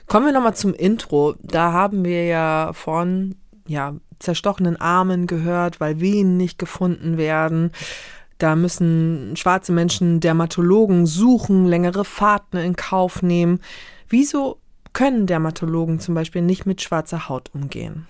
[0.07, 1.35] Kommen wir nochmal zum Intro.
[1.41, 3.35] Da haben wir ja von
[3.67, 7.71] ja, zerstochenen Armen gehört, weil Venen nicht gefunden werden.
[8.37, 13.59] Da müssen schwarze Menschen Dermatologen suchen, längere Fahrten in Kauf nehmen.
[14.09, 14.59] Wieso
[14.93, 18.07] können Dermatologen zum Beispiel nicht mit schwarzer Haut umgehen?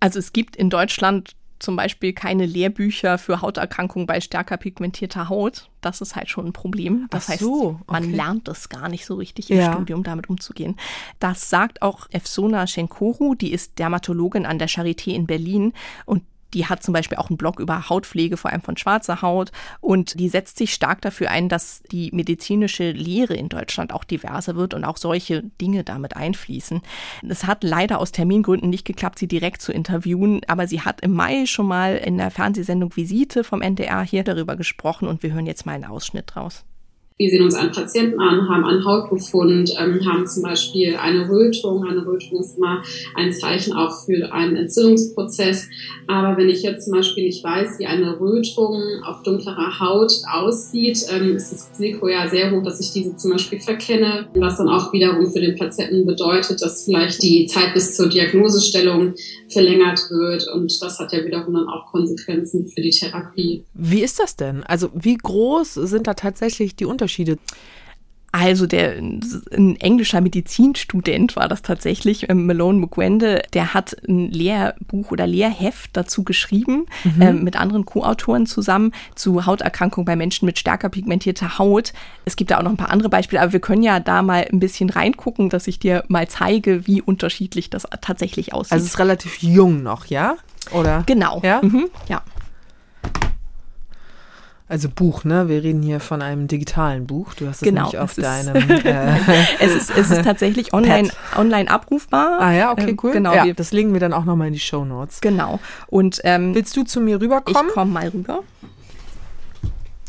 [0.00, 5.70] Also es gibt in Deutschland zum Beispiel keine Lehrbücher für Hauterkrankungen bei stärker pigmentierter Haut.
[5.80, 7.06] Das ist halt schon ein Problem.
[7.10, 8.14] Das Ach so, heißt, man okay.
[8.14, 9.72] lernt das gar nicht so richtig im ja.
[9.72, 10.76] Studium, damit umzugehen.
[11.18, 15.72] Das sagt auch Efsona Schenkoru, die ist Dermatologin an der Charité in Berlin
[16.04, 16.22] und
[16.54, 19.50] die hat zum Beispiel auch einen Blog über Hautpflege, vor allem von schwarzer Haut.
[19.80, 24.54] Und die setzt sich stark dafür ein, dass die medizinische Lehre in Deutschland auch diverser
[24.54, 26.80] wird und auch solche Dinge damit einfließen.
[27.28, 31.12] Es hat leider aus Termingründen nicht geklappt, sie direkt zu interviewen, aber sie hat im
[31.12, 35.46] Mai schon mal in der Fernsehsendung Visite vom NDR hier darüber gesprochen und wir hören
[35.46, 36.64] jetzt mal einen Ausschnitt draus.
[37.16, 41.84] Wir sehen uns einen Patienten an, haben einen Hautbefund, ähm, haben zum Beispiel eine Rötung.
[41.84, 42.82] Eine Rötung ist immer
[43.14, 45.68] ein Zeichen auch für einen Entzündungsprozess.
[46.08, 51.06] Aber wenn ich jetzt zum Beispiel nicht weiß, wie eine Rötung auf dunklerer Haut aussieht,
[51.08, 54.68] ähm, ist das Risiko ja sehr hoch, dass ich diese zum Beispiel verkenne, was dann
[54.68, 59.14] auch wiederum für den Patienten bedeutet, dass vielleicht die Zeit bis zur Diagnosestellung
[59.50, 60.48] verlängert wird.
[60.52, 63.62] Und das hat ja wiederum dann auch Konsequenzen für die Therapie.
[63.72, 64.64] Wie ist das denn?
[64.64, 67.03] Also wie groß sind da tatsächlich die Unterschiede?
[68.36, 75.12] Also der ein englischer Medizinstudent war das tatsächlich, ähm, Malone Mugwende, der hat ein Lehrbuch
[75.12, 77.22] oder Lehrheft dazu geschrieben, mhm.
[77.22, 81.92] äh, mit anderen Co-Autoren zusammen zu Hauterkrankungen bei Menschen mit stärker pigmentierter Haut.
[82.24, 84.48] Es gibt da auch noch ein paar andere Beispiele, aber wir können ja da mal
[84.52, 88.72] ein bisschen reingucken, dass ich dir mal zeige, wie unterschiedlich das tatsächlich aussieht.
[88.72, 90.34] Also es ist relativ jung noch, ja?
[90.72, 91.04] Oder?
[91.06, 91.40] Genau.
[91.44, 91.60] Ja.
[91.62, 91.86] Mhm.
[92.08, 92.20] ja.
[94.74, 95.48] Also Buch, ne?
[95.48, 97.34] Wir reden hier von einem digitalen Buch.
[97.34, 98.56] Du hast es genau, nicht auf deinem.
[98.84, 99.14] Äh,
[99.60, 102.40] es, ist, es ist tatsächlich online, online abrufbar.
[102.40, 103.12] Ah ja, okay, cool.
[103.12, 103.32] Genau.
[103.32, 105.20] Ja, das legen wir dann auch nochmal in die Show Notes.
[105.20, 105.60] Genau.
[105.86, 107.68] Und ähm, willst du zu mir rüberkommen?
[107.68, 108.40] Ich komme mal rüber.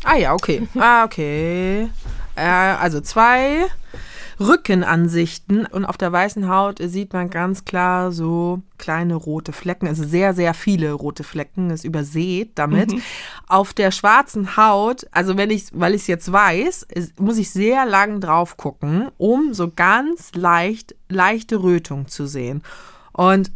[0.02, 0.66] Ah ja, okay.
[0.76, 1.88] Ah, okay.
[2.34, 3.66] Äh, also zwei
[4.38, 10.04] Rückenansichten und auf der weißen Haut sieht man ganz klar so kleine rote Flecken, also
[10.04, 12.92] sehr, sehr viele rote Flecken, ist übersät damit.
[12.92, 13.02] Mhm.
[13.48, 16.86] Auf der schwarzen Haut, also wenn ich, weil ich es jetzt weiß,
[17.18, 22.62] muss ich sehr lang drauf gucken, um so ganz leicht, leichte Rötung zu sehen.
[23.12, 23.50] Und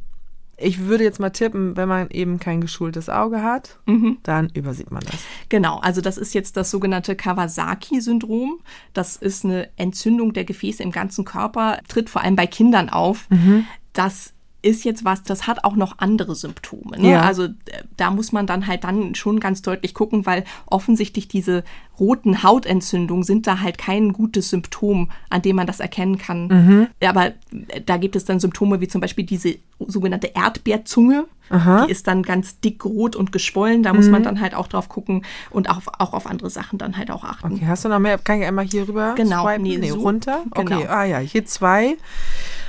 [0.61, 4.19] ich würde jetzt mal tippen, wenn man eben kein geschultes Auge hat, mhm.
[4.23, 5.21] dann übersieht man das.
[5.49, 8.61] Genau, also das ist jetzt das sogenannte Kawasaki-Syndrom.
[8.93, 13.29] Das ist eine Entzündung der Gefäße im ganzen Körper, tritt vor allem bei Kindern auf.
[13.31, 13.65] Mhm.
[13.93, 16.99] Das ist jetzt was, das hat auch noch andere Symptome.
[16.99, 17.13] Ne?
[17.13, 17.23] Ja.
[17.23, 21.65] Also äh, da muss man dann halt dann schon ganz deutlich gucken, weil offensichtlich diese
[21.99, 26.49] roten Hautentzündungen sind da halt kein gutes Symptom, an dem man das erkennen kann.
[26.49, 26.87] Mhm.
[27.03, 27.29] Aber
[27.69, 31.27] äh, da gibt es dann Symptome wie zum Beispiel diese sogenannte Erdbeerzunge.
[31.51, 31.87] Aha.
[31.87, 33.83] Die ist dann ganz dick rot und geschwollen.
[33.83, 34.27] Da muss man mhm.
[34.27, 37.55] dann halt auch drauf gucken und auch, auch auf andere Sachen dann halt auch achten.
[37.55, 38.19] Okay, hast du noch mehr?
[38.19, 39.63] Kann ich einmal hier rüber genau, swipen?
[39.63, 40.45] Nee, nee so, runter?
[40.55, 40.77] Genau.
[40.77, 41.97] Okay, ah ja, hier zwei.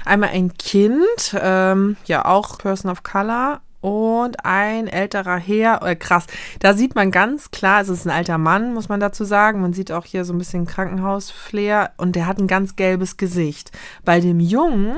[0.03, 6.27] Einmal ein Kind, ähm, ja auch Person of Color und ein älterer Herr, äh, krass,
[6.59, 9.61] da sieht man ganz klar, es ist ein alter Mann, muss man dazu sagen.
[9.61, 13.71] Man sieht auch hier so ein bisschen Krankenhausflair und der hat ein ganz gelbes Gesicht.
[14.05, 14.97] Bei dem Jungen,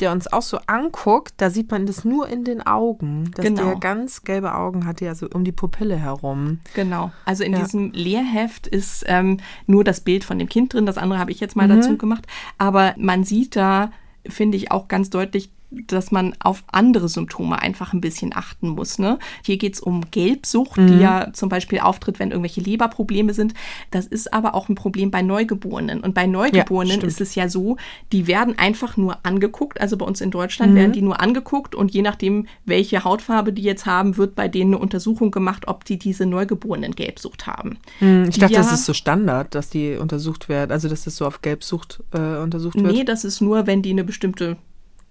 [0.00, 3.64] der uns auch so anguckt, da sieht man das nur in den Augen, dass genau.
[3.64, 6.60] der ganz gelbe Augen hat, ja so um die Pupille herum.
[6.74, 7.10] Genau.
[7.24, 7.60] Also in ja.
[7.60, 11.40] diesem Lehrheft ist ähm, nur das Bild von dem Kind drin, das andere habe ich
[11.40, 11.76] jetzt mal mhm.
[11.76, 12.26] dazu gemacht,
[12.58, 13.90] aber man sieht da
[14.28, 18.98] finde ich auch ganz deutlich, dass man auf andere Symptome einfach ein bisschen achten muss.
[18.98, 19.18] Ne?
[19.44, 20.86] Hier geht es um Gelbsucht, mhm.
[20.86, 23.54] die ja zum Beispiel auftritt, wenn irgendwelche Leberprobleme sind.
[23.90, 26.00] Das ist aber auch ein Problem bei Neugeborenen.
[26.00, 27.76] Und bei Neugeborenen ja, ist es ja so,
[28.12, 29.80] die werden einfach nur angeguckt.
[29.80, 30.76] Also bei uns in Deutschland mhm.
[30.76, 34.74] werden die nur angeguckt und je nachdem, welche Hautfarbe die jetzt haben, wird bei denen
[34.74, 37.78] eine Untersuchung gemacht, ob die diese Neugeborenen Gelbsucht haben.
[38.00, 41.16] Mhm, ich dachte, ja, das ist so Standard, dass die untersucht werden, also dass das
[41.16, 42.92] so auf Gelbsucht äh, untersucht wird.
[42.92, 44.56] Nee, das ist nur, wenn die eine bestimmte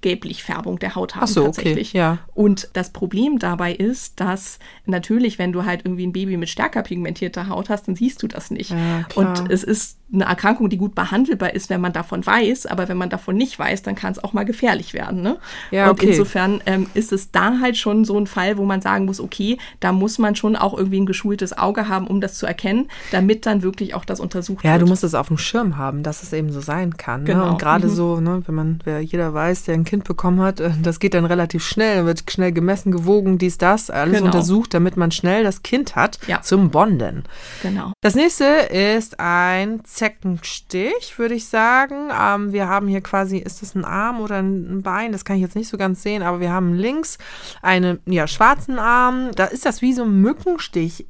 [0.01, 1.89] Gelblichfärbung der Haut haben Ach so, tatsächlich.
[1.89, 2.19] Okay, ja.
[2.35, 6.83] Und das Problem dabei ist, dass natürlich, wenn du halt irgendwie ein Baby mit stärker
[6.83, 8.71] pigmentierter Haut hast, dann siehst du das nicht.
[8.71, 12.87] Ja, und es ist eine Erkrankung, die gut behandelbar ist, wenn man davon weiß, aber
[12.87, 15.21] wenn man davon nicht weiß, dann kann es auch mal gefährlich werden.
[15.21, 15.37] Ne?
[15.69, 16.05] Ja, okay.
[16.05, 19.19] Und insofern ähm, ist es da halt schon so ein Fall, wo man sagen muss,
[19.19, 22.87] okay, da muss man schon auch irgendwie ein geschultes Auge haben, um das zu erkennen,
[23.11, 24.81] damit dann wirklich auch das untersucht ja, wird.
[24.81, 27.23] Ja, du musst es auf dem Schirm haben, dass es eben so sein kann.
[27.23, 27.33] Ne?
[27.33, 27.49] Genau.
[27.49, 27.91] Und gerade mhm.
[27.91, 31.13] so, ne, wenn man, wer jeder weiß, der ein Kind bekommen hat, äh, das geht
[31.13, 34.25] dann relativ schnell, wird schnell gemessen, gewogen, dies, das, alles genau.
[34.25, 36.41] untersucht, damit man schnell das Kind hat ja.
[36.41, 37.23] zum Bonden.
[37.63, 37.93] Genau.
[38.01, 42.09] Das nächste ist ein Zeckenstich, würde ich sagen.
[42.11, 45.13] Ähm, wir haben hier quasi, ist das ein Arm oder ein Bein?
[45.13, 47.17] Das kann ich jetzt nicht so ganz sehen, aber wir haben links
[47.61, 49.31] einen ja, schwarzen Arm.
[49.35, 51.05] Da ist das wie so ein Mückenstich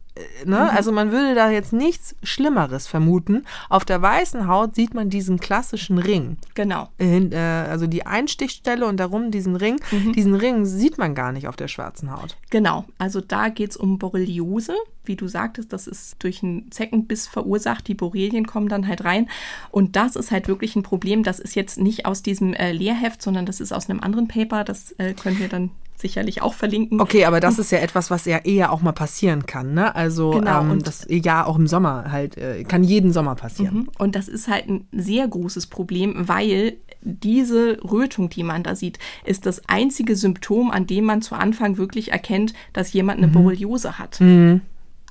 [0.46, 0.56] Ne?
[0.58, 0.78] Mhm.
[0.78, 3.46] Also man würde da jetzt nichts Schlimmeres vermuten.
[3.70, 6.38] Auf der weißen Haut sieht man diesen klassischen Ring.
[6.56, 6.90] Genau.
[6.98, 9.80] Äh, also die Einstichstelle und darum diesen Ring.
[9.92, 10.14] Mhm.
[10.14, 12.38] Diesen Ring sieht man gar nicht auf der schwarzen Haut.
[12.50, 12.86] Genau.
[12.98, 14.74] Also da geht es um Borreliose.
[15.04, 17.88] Wie du sagtest, das ist durch einen Zeckenbiss verursacht.
[17.88, 19.30] Die Borrelien kommen dann halt rein.
[19.72, 21.24] Und das ist halt wirklich ein Problem.
[21.24, 24.64] Das ist jetzt nicht aus diesem äh, Lehrheft, sondern das ist aus einem anderen Paper.
[24.64, 27.02] Das äh, können wir dann sicherlich auch verlinken.
[27.02, 29.96] Okay, aber das ist ja etwas, was ja eher auch mal passieren kann, ne?
[29.96, 33.76] Also genau, ähm, und das ja auch im Sommer halt äh, kann jeden Sommer passieren.
[33.76, 33.90] Mhm.
[33.98, 39.00] Und das ist halt ein sehr großes Problem, weil diese Rötung, die man da sieht,
[39.26, 43.34] ist das einzige Symptom, an dem man zu Anfang wirklich erkennt, dass jemand eine mhm.
[43.34, 44.20] Borreliose hat.
[44.20, 44.62] Mhm.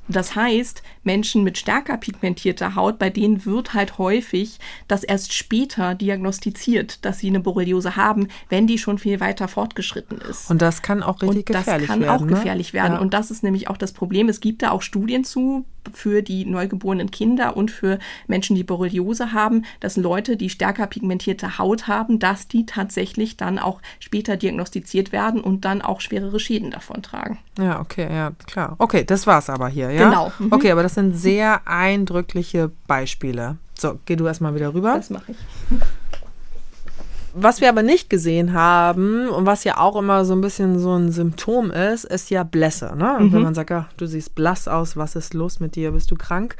[0.08, 5.94] Das heißt, Menschen mit stärker pigmentierter Haut, bei denen wird halt häufig das erst später
[5.94, 10.50] diagnostiziert, dass sie eine Borreliose haben, wenn die schon viel weiter fortgeschritten ist.
[10.50, 12.10] Und das kann auch richtig Und das gefährlich kann werden.
[12.10, 12.34] auch ne?
[12.34, 12.94] gefährlich werden.
[12.94, 13.00] Ja.
[13.00, 14.28] Und das ist nämlich auch das Problem.
[14.28, 19.32] Es gibt da auch Studien zu für die neugeborenen Kinder und für Menschen, die Borreliose
[19.32, 25.12] haben, dass Leute, die stärker pigmentierte Haut haben, dass die tatsächlich dann auch später diagnostiziert
[25.12, 27.38] werden und dann auch schwerere Schäden davon tragen.
[27.58, 28.76] Ja, okay, ja, klar.
[28.78, 30.08] Okay, das war's aber hier, ja?
[30.08, 30.32] Genau.
[30.38, 30.52] Mhm.
[30.52, 33.58] Okay, aber das sind sehr eindrückliche Beispiele.
[33.78, 34.94] So, geh du erstmal wieder rüber.
[34.94, 35.38] Das mache ich.
[37.38, 40.94] Was wir aber nicht gesehen haben und was ja auch immer so ein bisschen so
[40.94, 42.94] ein Symptom ist, ist ja Blässe.
[42.96, 43.16] Ne?
[43.18, 46.10] Und Wenn man sagt, ja, du siehst blass aus, was ist los mit dir, bist
[46.10, 46.56] du krank?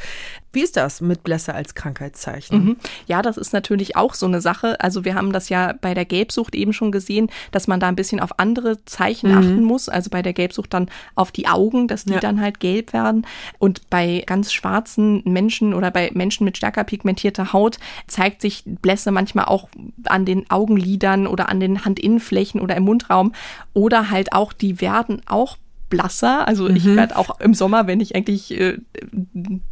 [0.53, 2.65] Wie ist das mit Blässe als Krankheitszeichen?
[2.65, 2.77] Mhm.
[3.07, 4.81] Ja, das ist natürlich auch so eine Sache.
[4.81, 7.97] Also wir haben das ja bei der Gelbsucht eben schon gesehen, dass man da ein
[7.97, 9.89] bisschen auf andere Zeichen achten muss.
[9.89, 12.21] Also bei der Gelbsucht dann auf die Augen, dass die Ja.
[12.21, 13.27] dann halt gelb werden.
[13.59, 19.11] Und bei ganz schwarzen Menschen oder bei Menschen mit stärker pigmentierter Haut zeigt sich Blässe
[19.11, 19.69] manchmal auch
[20.05, 23.33] an den Augenlidern oder an den Handinnenflächen oder im Mundraum.
[23.73, 25.57] Oder halt auch, die werden auch
[25.89, 26.47] blasser.
[26.49, 26.97] Also ich Mhm.
[26.97, 28.79] werde auch im Sommer, wenn ich eigentlich äh,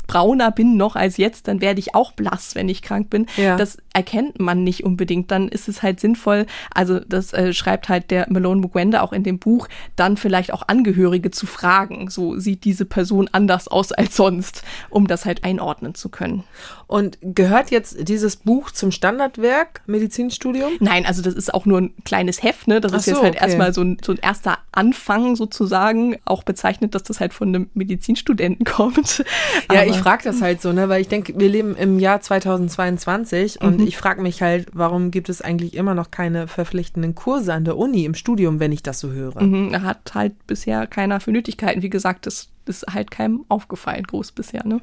[0.06, 3.26] brauner bin noch als jetzt, dann werde ich auch blass, wenn ich krank bin.
[3.36, 3.56] Ja.
[3.56, 5.30] Das erkennt man nicht unbedingt.
[5.30, 9.22] Dann ist es halt sinnvoll, also das äh, schreibt halt der Malone Mugwende auch in
[9.24, 12.10] dem Buch, dann vielleicht auch Angehörige zu fragen.
[12.10, 16.44] So sieht diese Person anders aus als sonst, um das halt einordnen zu können.
[16.86, 20.72] Und gehört jetzt dieses Buch zum Standardwerk Medizinstudium?
[20.80, 22.80] Nein, also das ist auch nur ein kleines Heft, ne?
[22.80, 23.44] Das Ach ist jetzt so, halt okay.
[23.44, 27.70] erstmal so ein, so ein erster Anfang sozusagen, auch bezeichnet, dass das halt von einem
[27.74, 29.24] Medizinstudenten kommt.
[29.72, 32.20] Ja, Aber- ich frage das halt so, ne, weil ich denke, wir leben im Jahr
[32.20, 33.86] 2022 und Mhm.
[33.86, 37.76] ich frage mich halt, warum gibt es eigentlich immer noch keine verpflichtenden Kurse an der
[37.76, 39.42] Uni im Studium, wenn ich das so höre?
[39.42, 41.82] Mhm, da hat halt bisher keiner für Nötigkeiten.
[41.82, 44.80] Wie gesagt, das ist halt keinem aufgefallen, groß bisher, ne?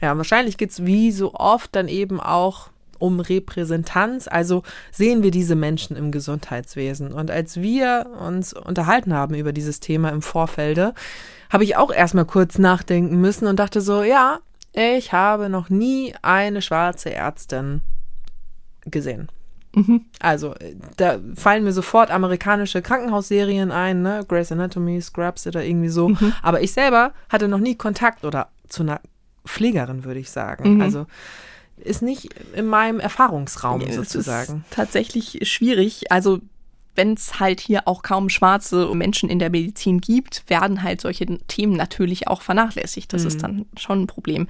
[0.00, 2.68] Ja, wahrscheinlich geht's wie so oft dann eben auch
[3.00, 4.28] um Repräsentanz.
[4.28, 7.12] Also sehen wir diese Menschen im Gesundheitswesen.
[7.12, 10.94] Und als wir uns unterhalten haben über dieses Thema im Vorfelde,
[11.50, 14.38] habe ich auch erstmal kurz nachdenken müssen und dachte so, ja,
[14.72, 17.80] ich habe noch nie eine schwarze Ärztin
[18.84, 19.28] gesehen.
[20.20, 24.24] Also, äh, da fallen mir sofort amerikanische Krankenhausserien ein, ne?
[24.26, 26.10] Grey's Anatomy, Scrubs oder irgendwie so.
[26.42, 29.00] Aber ich selber hatte noch nie Kontakt oder zu einer
[29.46, 30.82] Pflegerin, würde ich sagen.
[30.82, 31.06] Also
[31.84, 34.64] ist nicht in meinem Erfahrungsraum Es sozusagen.
[34.68, 36.12] Ist tatsächlich schwierig.
[36.12, 36.40] Also
[36.94, 41.26] wenn es halt hier auch kaum schwarze Menschen in der Medizin gibt, werden halt solche
[41.46, 43.12] Themen natürlich auch vernachlässigt.
[43.12, 44.48] Das ist dann schon ein Problem.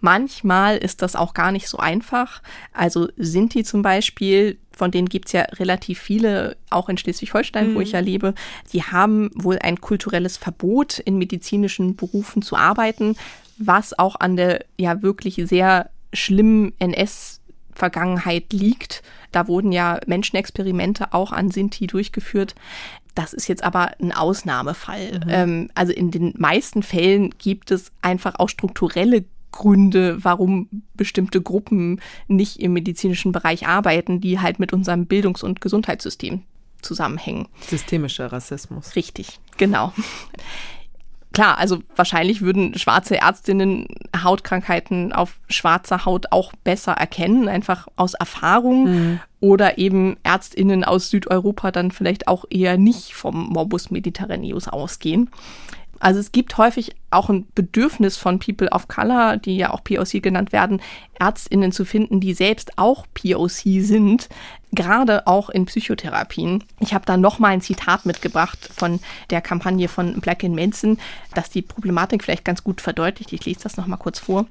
[0.00, 2.42] Manchmal ist das auch gar nicht so einfach.
[2.72, 7.92] Also Sinti zum Beispiel, von denen gibt's ja relativ viele, auch in Schleswig-Holstein, wo ich
[7.92, 8.34] ja lebe,
[8.72, 13.16] die haben wohl ein kulturelles Verbot, in medizinischen Berufen zu arbeiten,
[13.58, 19.02] was auch an der ja wirklich sehr schlimmen NS-Vergangenheit liegt.
[19.30, 22.54] Da wurden ja Menschenexperimente auch an Sinti durchgeführt.
[23.14, 25.20] Das ist jetzt aber ein Ausnahmefall.
[25.28, 32.00] Ähm, also in den meisten Fällen gibt es einfach auch strukturelle Gründe, warum bestimmte Gruppen
[32.26, 36.42] nicht im medizinischen Bereich arbeiten, die halt mit unserem Bildungs- und Gesundheitssystem
[36.80, 37.48] zusammenhängen.
[37.68, 38.96] Systemischer Rassismus.
[38.96, 39.92] Richtig, genau.
[41.32, 43.86] Klar, also wahrscheinlich würden schwarze Ärztinnen
[44.22, 48.86] Hautkrankheiten auf schwarzer Haut auch besser erkennen, einfach aus Erfahrung.
[49.40, 55.30] Oder eben Ärztinnen aus Südeuropa dann vielleicht auch eher nicht vom Morbus Mediterraneus ausgehen.
[56.02, 60.20] Also es gibt häufig auch ein Bedürfnis von People of Color, die ja auch POC
[60.20, 60.82] genannt werden,
[61.20, 64.28] Ärztinnen zu finden, die selbst auch POC sind,
[64.72, 66.64] gerade auch in Psychotherapien.
[66.80, 68.98] Ich habe da noch mal ein Zitat mitgebracht von
[69.30, 70.96] der Kampagne von Black in Medicine,
[71.34, 73.32] das die Problematik vielleicht ganz gut verdeutlicht.
[73.32, 74.46] Ich lese das noch mal kurz vor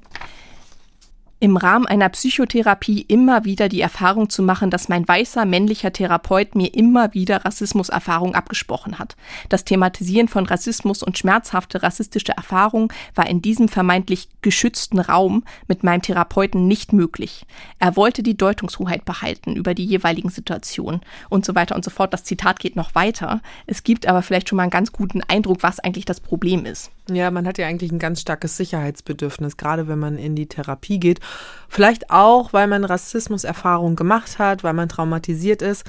[1.42, 6.54] im Rahmen einer Psychotherapie immer wieder die Erfahrung zu machen, dass mein weißer männlicher Therapeut
[6.54, 9.16] mir immer wieder Rassismuserfahrung abgesprochen hat.
[9.48, 15.82] Das Thematisieren von Rassismus und schmerzhafte rassistische Erfahrung war in diesem vermeintlich geschützten Raum mit
[15.82, 17.44] meinem Therapeuten nicht möglich.
[17.80, 22.12] Er wollte die Deutungshoheit behalten über die jeweiligen Situationen und so weiter und so fort.
[22.12, 23.40] Das Zitat geht noch weiter.
[23.66, 26.92] Es gibt aber vielleicht schon mal einen ganz guten Eindruck, was eigentlich das Problem ist.
[27.10, 31.00] Ja, man hat ja eigentlich ein ganz starkes Sicherheitsbedürfnis, gerade wenn man in die Therapie
[31.00, 31.20] geht.
[31.68, 35.84] Vielleicht auch, weil man Rassismuserfahrung gemacht hat, weil man traumatisiert ist.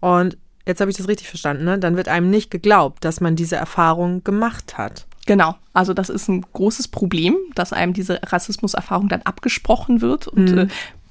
[0.00, 1.78] Und jetzt habe ich das richtig verstanden, ne?
[1.78, 5.06] Dann wird einem nicht geglaubt, dass man diese Erfahrung gemacht hat.
[5.26, 10.28] Genau, also das ist ein großes Problem, dass einem diese Rassismuserfahrung dann abgesprochen wird.
[10.28, 10.68] Und äh,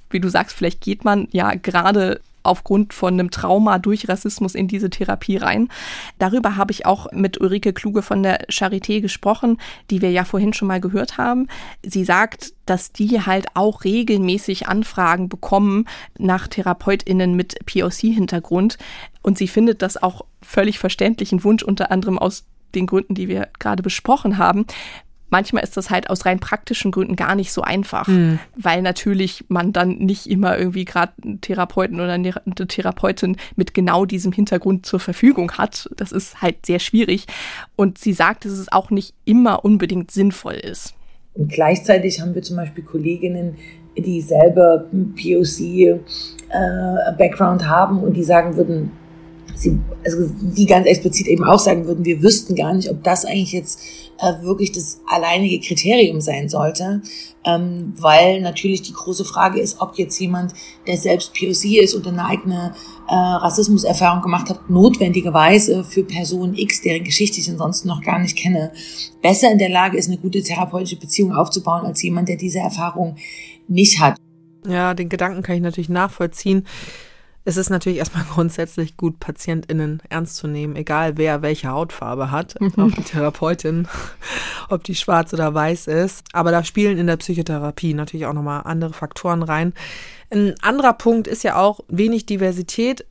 [0.10, 4.68] wie du sagst, vielleicht geht man ja gerade aufgrund von einem Trauma durch Rassismus in
[4.68, 5.70] diese Therapie rein.
[6.20, 9.58] Darüber habe ich auch mit Ulrike Kluge von der Charité gesprochen,
[9.90, 11.48] die wir ja vorhin schon mal gehört haben.
[11.84, 15.86] Sie sagt, dass die halt auch regelmäßig Anfragen bekommen
[16.18, 18.78] nach TherapeutInnen mit POC-Hintergrund.
[19.22, 23.50] Und sie findet das auch völlig verständlichen Wunsch, unter anderem aus den Gründen, die wir
[23.60, 24.66] gerade besprochen haben,
[25.34, 28.38] manchmal ist das halt aus rein praktischen Gründen gar nicht so einfach, mhm.
[28.56, 32.36] weil natürlich man dann nicht immer irgendwie gerade einen Therapeuten oder eine
[32.68, 35.90] Therapeutin mit genau diesem Hintergrund zur Verfügung hat.
[35.98, 37.26] Das ist halt sehr schwierig.
[37.76, 40.94] Und sie sagt, dass es auch nicht immer unbedingt sinnvoll ist.
[41.34, 43.56] Und gleichzeitig haben wir zum Beispiel Kolleginnen,
[43.98, 48.92] die selber POC-Background äh, haben und die sagen würden,
[49.56, 53.26] sie, also die ganz explizit eben auch sagen würden, wir wüssten gar nicht, ob das
[53.26, 53.80] eigentlich jetzt
[54.20, 57.02] äh, wirklich das alleinige Kriterium sein sollte,
[57.46, 60.54] ähm, weil natürlich die große Frage ist, ob jetzt jemand,
[60.88, 62.74] der selbst POC ist und eine eigene
[63.08, 68.38] äh, Rassismuserfahrung gemacht hat, notwendigerweise für Person X, deren Geschichte ich ansonsten noch gar nicht
[68.38, 68.72] kenne,
[69.22, 73.16] besser in der Lage ist, eine gute therapeutische Beziehung aufzubauen, als jemand, der diese Erfahrung
[73.68, 74.18] nicht hat.
[74.66, 76.66] Ja, den Gedanken kann ich natürlich nachvollziehen
[77.46, 82.60] es ist natürlich erstmal grundsätzlich gut, PatientInnen ernst zu nehmen, egal wer welche Hautfarbe hat,
[82.60, 82.74] mhm.
[82.78, 83.88] auch die Therapeutin,
[84.70, 86.24] ob die schwarz oder weiß ist.
[86.34, 89.74] Aber da spielen in der Psychotherapie natürlich auch nochmal andere Faktoren rein.
[90.32, 93.06] Ein anderer Punkt ist ja auch wenig Diversität.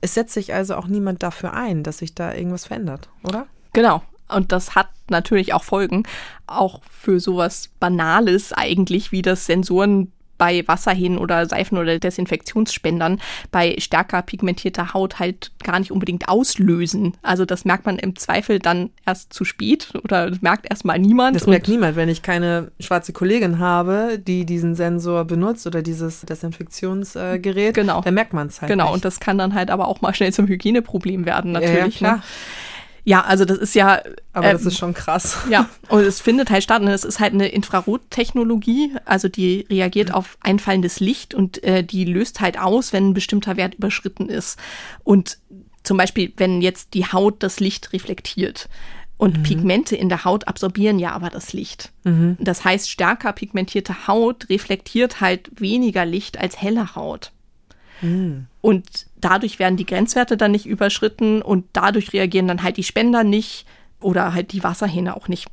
[0.00, 3.46] Es setzt sich also auch niemand dafür ein, dass sich da irgendwas verändert, oder?
[3.72, 4.02] Genau.
[4.28, 6.02] Und das hat natürlich auch Folgen,
[6.48, 13.20] auch für sowas Banales eigentlich, wie das Sensoren bei Wasserhähnen oder Seifen oder Desinfektionsspendern
[13.50, 17.14] bei stärker pigmentierter Haut halt gar nicht unbedingt auslösen.
[17.22, 21.36] Also das merkt man im Zweifel dann erst zu spät oder merkt erstmal niemand.
[21.36, 26.20] Das merkt niemand, wenn ich keine schwarze Kollegin habe, die diesen Sensor benutzt oder dieses
[26.20, 27.74] Desinfektionsgerät.
[27.74, 28.00] genau.
[28.02, 28.70] Dann merkt man es halt.
[28.70, 28.94] Genau, nicht.
[28.94, 32.00] und das kann dann halt aber auch mal schnell zum Hygieneproblem werden, natürlich.
[32.00, 32.22] Ja, ja, ne?
[33.06, 34.02] Ja, also das ist ja.
[34.32, 35.38] Aber ähm, das ist schon krass.
[35.48, 36.82] Ja, und es findet halt statt.
[36.82, 42.04] Und es ist halt eine Infrarottechnologie, also die reagiert auf einfallendes Licht und äh, die
[42.04, 44.58] löst halt aus, wenn ein bestimmter Wert überschritten ist.
[45.04, 45.38] Und
[45.84, 48.68] zum Beispiel, wenn jetzt die Haut das Licht reflektiert.
[49.18, 49.42] Und mhm.
[49.44, 51.92] Pigmente in der Haut absorbieren ja aber das Licht.
[52.02, 52.36] Mhm.
[52.40, 57.30] Das heißt, stärker pigmentierte Haut reflektiert halt weniger Licht als helle Haut.
[58.00, 58.46] Mhm.
[58.60, 63.24] Und dadurch werden die Grenzwerte dann nicht überschritten und dadurch reagieren dann halt die Spender
[63.24, 63.66] nicht
[64.00, 65.46] oder halt die Wasserhähne auch nicht.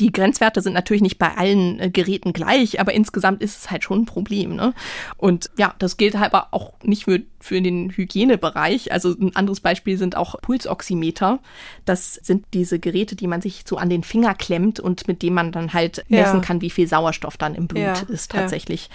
[0.00, 3.84] Die Grenzwerte sind natürlich nicht bei allen äh, Geräten gleich, aber insgesamt ist es halt
[3.84, 4.56] schon ein Problem.
[4.56, 4.74] Ne?
[5.16, 8.90] Und ja, das gilt halt aber auch nicht für, für den Hygienebereich.
[8.90, 11.38] Also ein anderes Beispiel sind auch Pulsoximeter.
[11.84, 15.34] Das sind diese Geräte, die man sich so an den Finger klemmt und mit denen
[15.34, 16.22] man dann halt ja.
[16.22, 18.90] messen kann, wie viel Sauerstoff dann im Blut ja, ist tatsächlich.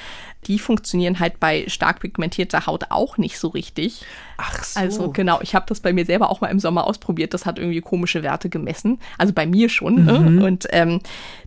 [0.48, 4.04] Die funktionieren halt bei stark pigmentierter Haut auch nicht so richtig.
[4.38, 4.80] Ach so.
[4.80, 7.34] Also genau, ich habe das bei mir selber auch mal im Sommer ausprobiert.
[7.34, 9.00] Das hat irgendwie komische Werte gemessen.
[9.18, 10.06] Also bei mir schon.
[10.06, 10.20] Ne?
[10.20, 10.36] Mhm.
[10.36, 10.46] Ne?
[10.46, 11.02] Und ähm,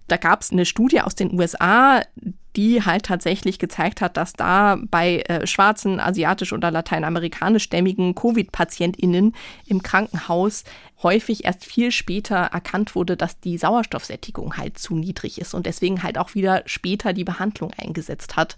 [0.09, 2.03] da gab es eine Studie aus den USA,
[2.57, 9.35] die halt tatsächlich gezeigt hat, dass da bei äh, schwarzen, asiatisch oder lateinamerikanischstämmigen Covid-PatientInnen
[9.67, 10.65] im Krankenhaus
[11.03, 16.03] häufig erst viel später erkannt wurde, dass die Sauerstoffsättigung halt zu niedrig ist und deswegen
[16.03, 18.57] halt auch wieder später die Behandlung eingesetzt hat,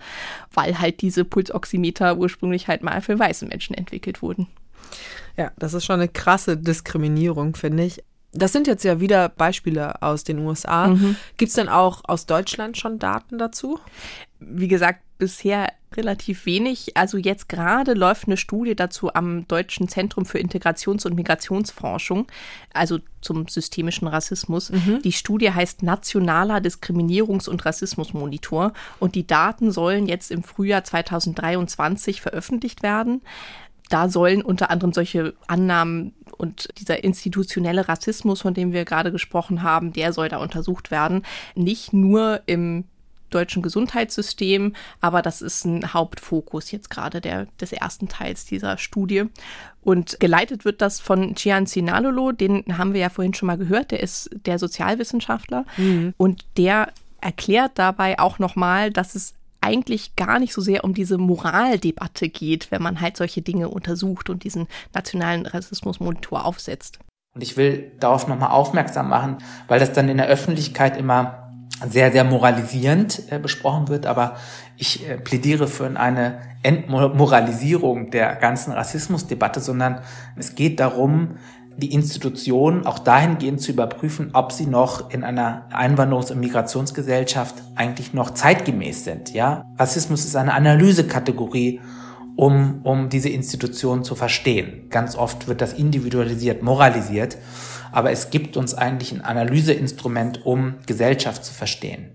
[0.53, 4.47] weil halt diese Pulsoximeter ursprünglich halt mal für weiße Menschen entwickelt wurden.
[5.37, 8.03] Ja, das ist schon eine krasse Diskriminierung, finde ich.
[8.33, 10.89] Das sind jetzt ja wieder Beispiele aus den USA.
[10.89, 11.17] Mhm.
[11.37, 13.79] Gibt es denn auch aus Deutschland schon Daten dazu?
[14.41, 16.97] Wie gesagt, bisher relativ wenig.
[16.97, 22.27] Also jetzt gerade läuft eine Studie dazu am Deutschen Zentrum für Integrations- und Migrationsforschung,
[22.73, 24.71] also zum systemischen Rassismus.
[24.71, 25.01] Mhm.
[25.03, 32.21] Die Studie heißt Nationaler Diskriminierungs- und Rassismusmonitor und die Daten sollen jetzt im Frühjahr 2023
[32.21, 33.23] veröffentlicht werden.
[33.91, 39.63] Da sollen unter anderem solche Annahmen und dieser institutionelle Rassismus, von dem wir gerade gesprochen
[39.63, 41.23] haben, der soll da untersucht werden.
[41.55, 42.85] Nicht nur im
[43.35, 49.25] deutschen Gesundheitssystem, aber das ist ein Hauptfokus jetzt gerade der, des ersten Teils dieser Studie.
[49.83, 53.91] Und geleitet wird das von Cian Sinalolo, den haben wir ja vorhin schon mal gehört,
[53.91, 56.15] der ist der Sozialwissenschaftler mhm.
[56.17, 61.17] und der erklärt dabei auch nochmal, dass es eigentlich gar nicht so sehr um diese
[61.17, 66.99] Moraldebatte geht, wenn man halt solche Dinge untersucht und diesen nationalen Rassismusmonitor aufsetzt.
[67.35, 71.44] Und ich will darauf nochmal aufmerksam machen, weil das dann in der Öffentlichkeit immer
[71.89, 74.37] sehr, sehr moralisierend äh, besprochen wird, aber
[74.77, 80.01] ich äh, plädiere für eine Entmoralisierung der ganzen Rassismusdebatte, sondern
[80.37, 81.37] es geht darum,
[81.77, 88.15] die Institutionen auch dahingehend zu überprüfen, ob sie noch in einer Einwanderungs- und Migrationsgesellschaft eigentlich
[88.15, 89.35] noch zeitgemäß sind.
[89.35, 91.81] Ja, Rassismus ist eine Analysekategorie
[92.37, 94.89] um, um diese Institution zu verstehen.
[94.91, 97.39] Ganz oft wird das individualisiert, moralisiert,
[97.95, 102.11] aber es gibt uns eigentlich ein Analyseinstrument, um Gesellschaft zu verstehen.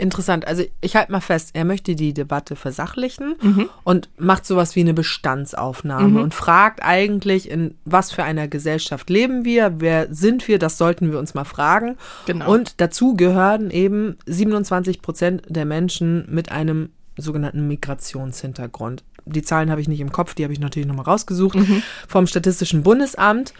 [0.00, 0.46] Interessant.
[0.46, 3.68] Also ich halte mal fest, er möchte die Debatte versachlichen mhm.
[3.82, 6.22] und macht sowas wie eine Bestandsaufnahme mhm.
[6.22, 11.10] und fragt eigentlich, in was für einer Gesellschaft leben wir, wer sind wir, das sollten
[11.10, 11.96] wir uns mal fragen.
[12.26, 12.48] Genau.
[12.48, 19.02] Und dazu gehören eben 27 Prozent der Menschen mit einem sogenannten Migrationshintergrund.
[19.26, 21.82] Die Zahlen habe ich nicht im Kopf, die habe ich natürlich nochmal rausgesucht mhm.
[22.06, 23.52] vom Statistischen Bundesamt.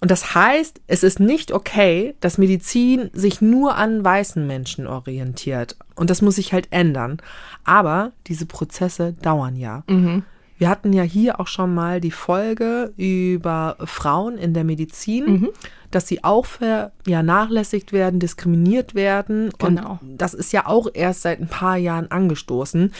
[0.00, 5.76] Und das heißt, es ist nicht okay, dass Medizin sich nur an weißen Menschen orientiert.
[5.94, 7.18] Und das muss sich halt ändern.
[7.64, 9.84] Aber diese Prozesse dauern ja.
[9.88, 10.22] Mhm.
[10.58, 15.26] Wir hatten ja hier auch schon mal die Folge über Frauen in der Medizin.
[15.26, 15.48] Mhm
[15.96, 19.48] dass sie auch vernachlässigt ja, werden, diskriminiert werden.
[19.58, 19.98] Genau.
[20.02, 22.92] Und das ist ja auch erst seit ein paar Jahren angestoßen.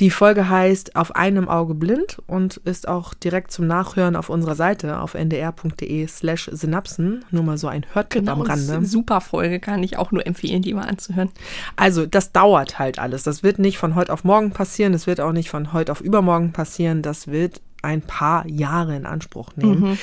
[0.00, 4.54] Die Folge heißt Auf einem Auge blind und ist auch direkt zum Nachhören auf unserer
[4.54, 7.24] Seite auf ndr.de slash Synapsen.
[7.30, 8.74] Nur mal so ein Hörtipp genau, am Rande.
[8.74, 11.30] Eine super Folge, kann ich auch nur empfehlen, die mal anzuhören.
[11.76, 13.22] Also, das dauert halt alles.
[13.22, 14.92] Das wird nicht von heute auf morgen passieren.
[14.92, 17.00] Das wird auch nicht von heute auf übermorgen passieren.
[17.00, 19.80] Das wird ein paar Jahre in Anspruch nehmen.
[19.80, 19.98] Mhm.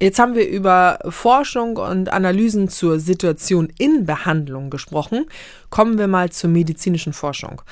[0.00, 5.26] Jetzt haben wir über Forschung und Analysen zur Situation in Behandlung gesprochen.
[5.70, 7.62] Kommen wir mal zur medizinischen Forschung.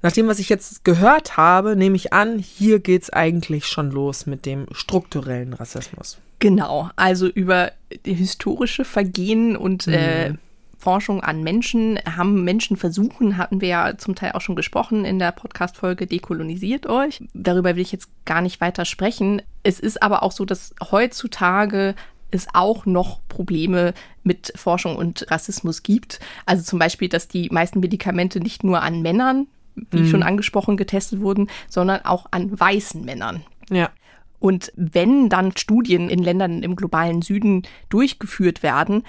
[0.00, 3.90] Nach dem, was ich jetzt gehört habe, nehme ich an, hier geht es eigentlich schon
[3.90, 6.18] los mit dem strukturellen Rassismus.
[6.38, 7.72] Genau, also über
[8.04, 9.92] historische Vergehen und mhm.
[9.92, 10.34] äh,
[10.80, 15.18] Forschung an Menschen, haben Menschen versuchen, hatten wir ja zum Teil auch schon gesprochen in
[15.18, 17.22] der Podcast-Folge Dekolonisiert euch.
[17.34, 19.42] Darüber will ich jetzt gar nicht weiter sprechen.
[19.62, 21.94] Es ist aber auch so, dass heutzutage
[22.30, 26.18] es auch noch Probleme mit Forschung und Rassismus gibt.
[26.46, 30.06] Also zum Beispiel, dass die meisten Medikamente nicht nur an Männern, wie mhm.
[30.08, 33.44] schon angesprochen, getestet wurden, sondern auch an weißen Männern.
[33.70, 33.90] Ja.
[34.38, 39.04] Und wenn dann Studien in Ländern im globalen Süden durchgeführt werden,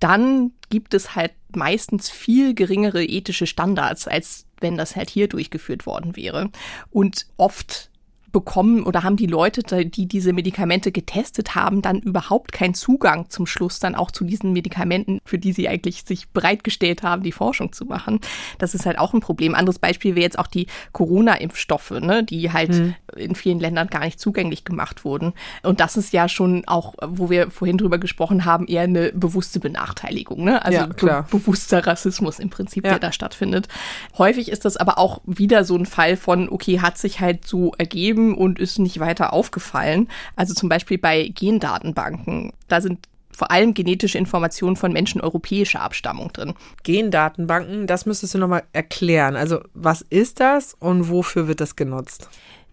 [0.00, 5.86] dann gibt es halt meistens viel geringere ethische Standards, als wenn das halt hier durchgeführt
[5.86, 6.50] worden wäre.
[6.90, 7.90] Und oft
[8.38, 13.46] bekommen oder haben die Leute, die diese Medikamente getestet haben, dann überhaupt keinen Zugang zum
[13.46, 17.72] Schluss dann auch zu diesen Medikamenten, für die sie eigentlich sich bereitgestellt haben, die Forschung
[17.72, 18.20] zu machen.
[18.58, 19.56] Das ist halt auch ein Problem.
[19.56, 22.94] Anderes Beispiel wäre jetzt auch die Corona-Impfstoffe, ne, die halt mhm.
[23.16, 25.32] in vielen Ländern gar nicht zugänglich gemacht wurden.
[25.64, 29.58] Und das ist ja schon auch, wo wir vorhin drüber gesprochen haben, eher eine bewusste
[29.58, 30.64] Benachteiligung, ne?
[30.64, 32.90] Also ja, be bewusster Rassismus im Prinzip, ja.
[32.90, 33.66] der da stattfindet.
[34.16, 37.72] Häufig ist das aber auch wieder so ein Fall von, okay, hat sich halt so
[37.78, 40.08] ergeben, geblieben und ist nicht weiter aufgefallen.
[40.36, 42.52] Also zum Beispiel bei Gendatenbanken.
[42.68, 46.54] Da sind vor allem genetische Informationen von Menschen europäischer Abstammung drin.
[46.82, 49.36] Gendatenbanken, das müsstest du nochmal erklären.
[49.36, 52.28] Also was ist das und wofür wird das genutzt?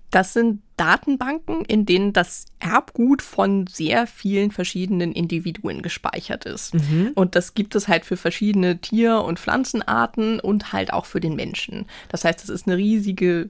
[0.10, 6.74] Das sind Datenbanken, in denen das Erbgut von sehr vielen verschiedenen Individuen gespeichert ist.
[6.74, 7.12] Mhm.
[7.16, 11.36] Und das gibt es halt für verschiedene Tier- und Pflanzenarten und halt auch für den
[11.36, 11.86] Menschen.
[12.08, 13.50] Das heißt, es ist eine riesige,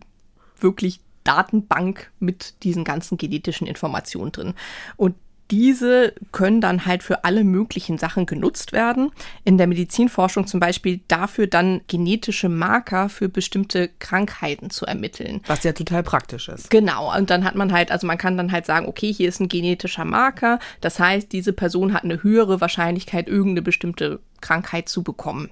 [0.60, 4.54] wirklich Datenbank mit diesen ganzen genetischen Informationen drin.
[4.96, 5.16] Und
[5.52, 9.12] diese können dann halt für alle möglichen Sachen genutzt werden.
[9.44, 15.42] In der Medizinforschung zum Beispiel dafür dann genetische Marker für bestimmte Krankheiten zu ermitteln.
[15.46, 16.72] Was ja total praktisch ist.
[16.72, 17.16] Genau.
[17.16, 19.50] Und dann hat man halt, also man kann dann halt sagen, okay, hier ist ein
[19.50, 20.60] genetischer Marker.
[20.82, 25.50] Das heißt, diese Person hat eine höhere Wahrscheinlichkeit, irgendeine bestimmte Krankheit zu bekommen.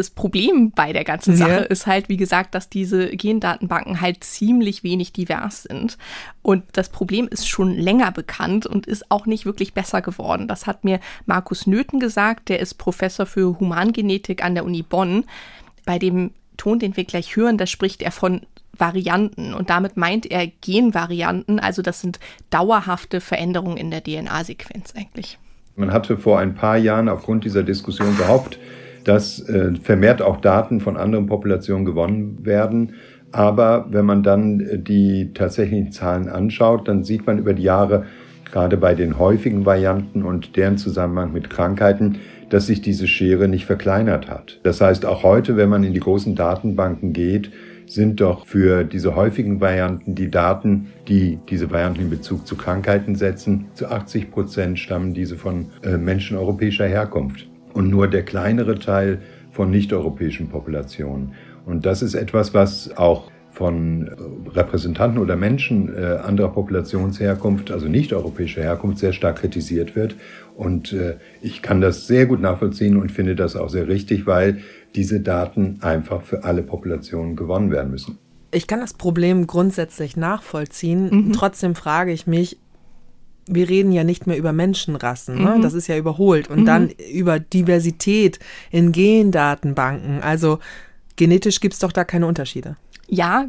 [0.00, 1.58] Das Problem bei der ganzen Sache ja.
[1.58, 5.98] ist halt, wie gesagt, dass diese Gendatenbanken halt ziemlich wenig divers sind.
[6.40, 10.48] Und das Problem ist schon länger bekannt und ist auch nicht wirklich besser geworden.
[10.48, 15.24] Das hat mir Markus Nöthen gesagt, der ist Professor für Humangenetik an der Uni Bonn.
[15.84, 18.40] Bei dem Ton, den wir gleich hören, da spricht er von
[18.72, 25.38] Varianten und damit meint er Genvarianten, also das sind dauerhafte Veränderungen in der DNA-Sequenz eigentlich.
[25.76, 28.58] Man hatte vor ein paar Jahren aufgrund dieser Diskussion gehofft,
[29.04, 32.94] dass äh, vermehrt auch Daten von anderen Populationen gewonnen werden.
[33.32, 38.04] Aber wenn man dann äh, die tatsächlichen Zahlen anschaut, dann sieht man über die Jahre,
[38.50, 43.64] gerade bei den häufigen Varianten und deren Zusammenhang mit Krankheiten, dass sich diese Schere nicht
[43.64, 44.58] verkleinert hat.
[44.64, 47.52] Das heißt, auch heute, wenn man in die großen Datenbanken geht,
[47.86, 53.16] sind doch für diese häufigen Varianten die Daten, die diese Varianten in Bezug zu Krankheiten
[53.16, 58.78] setzen, zu 80 Prozent stammen diese von äh, Menschen europäischer Herkunft und nur der kleinere
[58.78, 59.20] Teil
[59.52, 61.32] von nicht-europäischen Populationen.
[61.66, 67.88] Und das ist etwas, was auch von äh, Repräsentanten oder Menschen äh, anderer Populationsherkunft, also
[67.88, 70.14] nicht-europäischer Herkunft, sehr stark kritisiert wird.
[70.56, 74.58] Und äh, ich kann das sehr gut nachvollziehen und finde das auch sehr richtig, weil
[74.94, 78.18] diese Daten einfach für alle Populationen gewonnen werden müssen.
[78.52, 81.10] Ich kann das Problem grundsätzlich nachvollziehen.
[81.10, 81.32] Mhm.
[81.32, 82.58] Trotzdem frage ich mich,
[83.46, 85.56] wir reden ja nicht mehr über Menschenrassen, ne?
[85.56, 85.62] Mhm.
[85.62, 86.48] das ist ja überholt.
[86.48, 86.64] Und Mhm.
[86.66, 88.38] dann über Diversität
[88.70, 90.22] in Gendatenbanken.
[90.22, 90.58] Also
[91.16, 92.76] genetisch gibt es doch da keine Unterschiede.
[93.08, 93.46] Ja,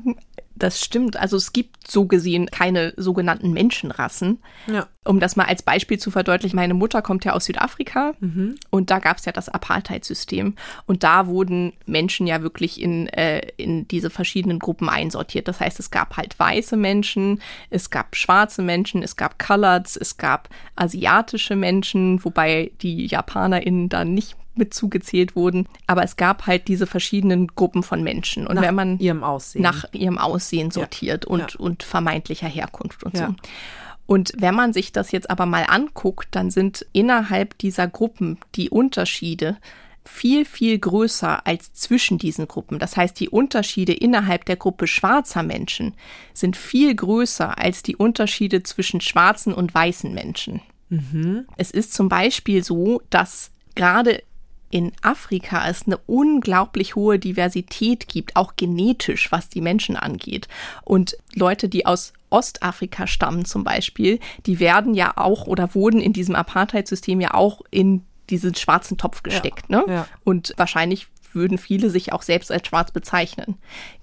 [0.61, 1.17] das stimmt.
[1.17, 4.39] Also es gibt so gesehen keine sogenannten Menschenrassen.
[4.67, 4.87] Ja.
[5.03, 8.55] Um das mal als Beispiel zu verdeutlichen, meine Mutter kommt ja aus Südafrika Mhm.
[8.69, 10.55] und da gab es ja das Apartheid-System
[10.85, 15.47] und da wurden Menschen ja wirklich in, äh, in diese verschiedenen Gruppen einsortiert.
[15.47, 20.17] Das heißt, es gab halt weiße Menschen, es gab schwarze Menschen, es gab Coloreds, es
[20.17, 25.67] gab asiatische Menschen, wobei die JapanerInnen da nicht mit zugezählt wurden.
[25.87, 28.47] Aber es gab halt diese verschiedenen Gruppen von Menschen.
[28.47, 29.61] Und Nach wenn man ihrem Aussehen.
[29.61, 31.59] nach ihrem Aussehen sortiert und, Ja.
[31.59, 33.27] und vermeintlicher Herkunft und Ja.
[33.27, 33.35] so.
[34.07, 38.69] Und wenn man sich das jetzt aber mal anguckt, dann sind innerhalb dieser Gruppen die
[38.69, 39.57] Unterschiede
[40.03, 42.79] viel, viel größer als zwischen diesen Gruppen.
[42.79, 45.93] Das heißt, die Unterschiede innerhalb der Gruppe schwarzer Menschen
[46.33, 50.59] sind viel größer als die Unterschiede zwischen schwarzen und weißen Menschen.
[51.55, 54.23] Es ist zum Beispiel so, dass gerade
[54.71, 60.47] in Afrika es eine unglaublich hohe Diversität gibt, auch genetisch, was die Menschen angeht.
[60.83, 66.13] Und Leute, die aus Ostafrika stammen zum Beispiel, die werden ja auch oder wurden in
[66.13, 69.69] diesem Apartheid-System ja auch in diesen schwarzen Topf gesteckt.
[69.69, 69.83] ne?
[69.87, 70.07] ja.
[70.23, 73.55] Und wahrscheinlich würden viele sich auch selbst als schwarz bezeichnen.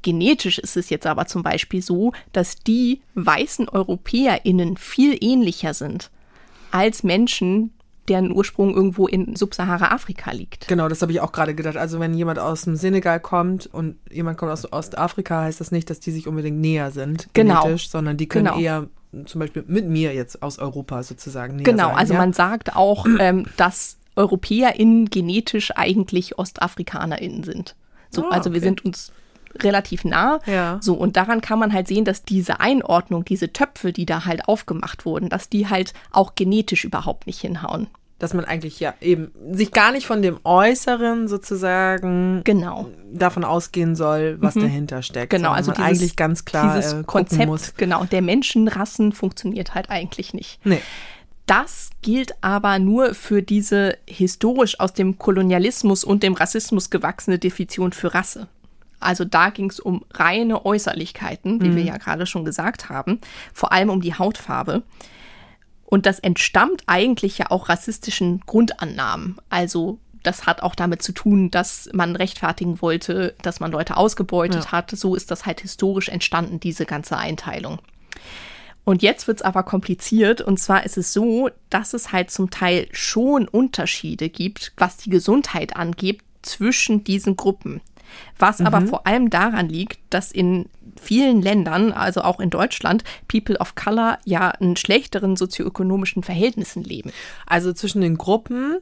[0.02, 6.10] Genetisch ist es jetzt aber zum Beispiel so, dass die weißen EuropäerInnen viel ähnlicher sind
[6.70, 7.72] als Menschen,
[8.08, 10.68] deren Ursprung irgendwo in Subsahara-Afrika liegt.
[10.68, 11.76] Genau, das habe ich auch gerade gedacht.
[11.76, 15.90] Also wenn jemand aus dem Senegal kommt und jemand kommt aus Ostafrika, heißt das nicht,
[15.90, 17.62] dass die sich unbedingt näher sind, Genau.
[17.62, 18.58] genetisch, sondern die können Genau.
[18.58, 18.86] eher
[19.24, 21.96] zum Beispiel mit mir jetzt aus Europa sozusagen näher Genau, sein.
[21.96, 22.18] also ja?
[22.20, 27.74] man sagt auch, ähm, dass EuropäerInnen genetisch eigentlich OstafrikanerInnen sind.
[28.10, 28.66] So, Ah, also wir okay.
[28.66, 29.12] sind uns
[29.60, 30.40] relativ nah.
[30.46, 30.78] Ja.
[30.82, 34.46] So, und daran kann man halt sehen, dass diese Einordnung, diese Töpfe, die da halt
[34.46, 37.86] aufgemacht wurden, dass die halt auch genetisch überhaupt nicht hinhauen.
[38.18, 42.88] Dass man eigentlich ja eben sich gar nicht von dem Äußeren sozusagen Genau.
[43.12, 45.30] davon ausgehen soll, was dahinter steckt.
[45.30, 47.74] Genau, also dieses, eigentlich ganz klar dieses äh, Konzept, muss.
[47.76, 50.60] genau, der Menschenrassen funktioniert halt eigentlich nicht.
[50.64, 50.80] Nee.
[51.46, 57.92] Das gilt aber nur für diese historisch aus dem Kolonialismus und dem Rassismus gewachsene Definition
[57.92, 58.48] für Rasse.
[59.00, 63.20] Also da ging es um reine Äußerlichkeiten, wie wir ja gerade schon gesagt haben,
[63.54, 64.82] vor allem um die Hautfarbe.
[65.90, 69.36] Und das entstammt eigentlich ja auch rassistischen Grundannahmen.
[69.48, 74.64] Also das hat auch damit zu tun, dass man rechtfertigen wollte, dass man Leute ausgebeutet
[74.64, 74.72] Ja.
[74.72, 74.90] hat.
[74.90, 77.78] So ist das halt historisch entstanden, diese ganze Einteilung.
[78.84, 80.42] Und jetzt wird's aber kompliziert.
[80.42, 85.10] Und zwar ist es so, dass es halt zum Teil schon Unterschiede gibt, was die
[85.10, 87.80] Gesundheit angeht, zwischen diesen Gruppen.
[88.38, 90.66] Was aber vor allem daran liegt, dass in
[91.00, 97.12] vielen Ländern, also auch in Deutschland, People of Color ja in schlechteren sozioökonomischen Verhältnissen leben.
[97.46, 98.78] Also zwischen den Gruppen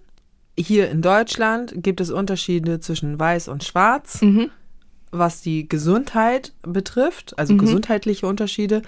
[0.58, 4.50] hier in Deutschland gibt es Unterschiede zwischen weiß und schwarz, Mhm.
[5.12, 7.58] was die Gesundheit betrifft, also Mhm.
[7.58, 8.80] gesundheitliche Unterschiede,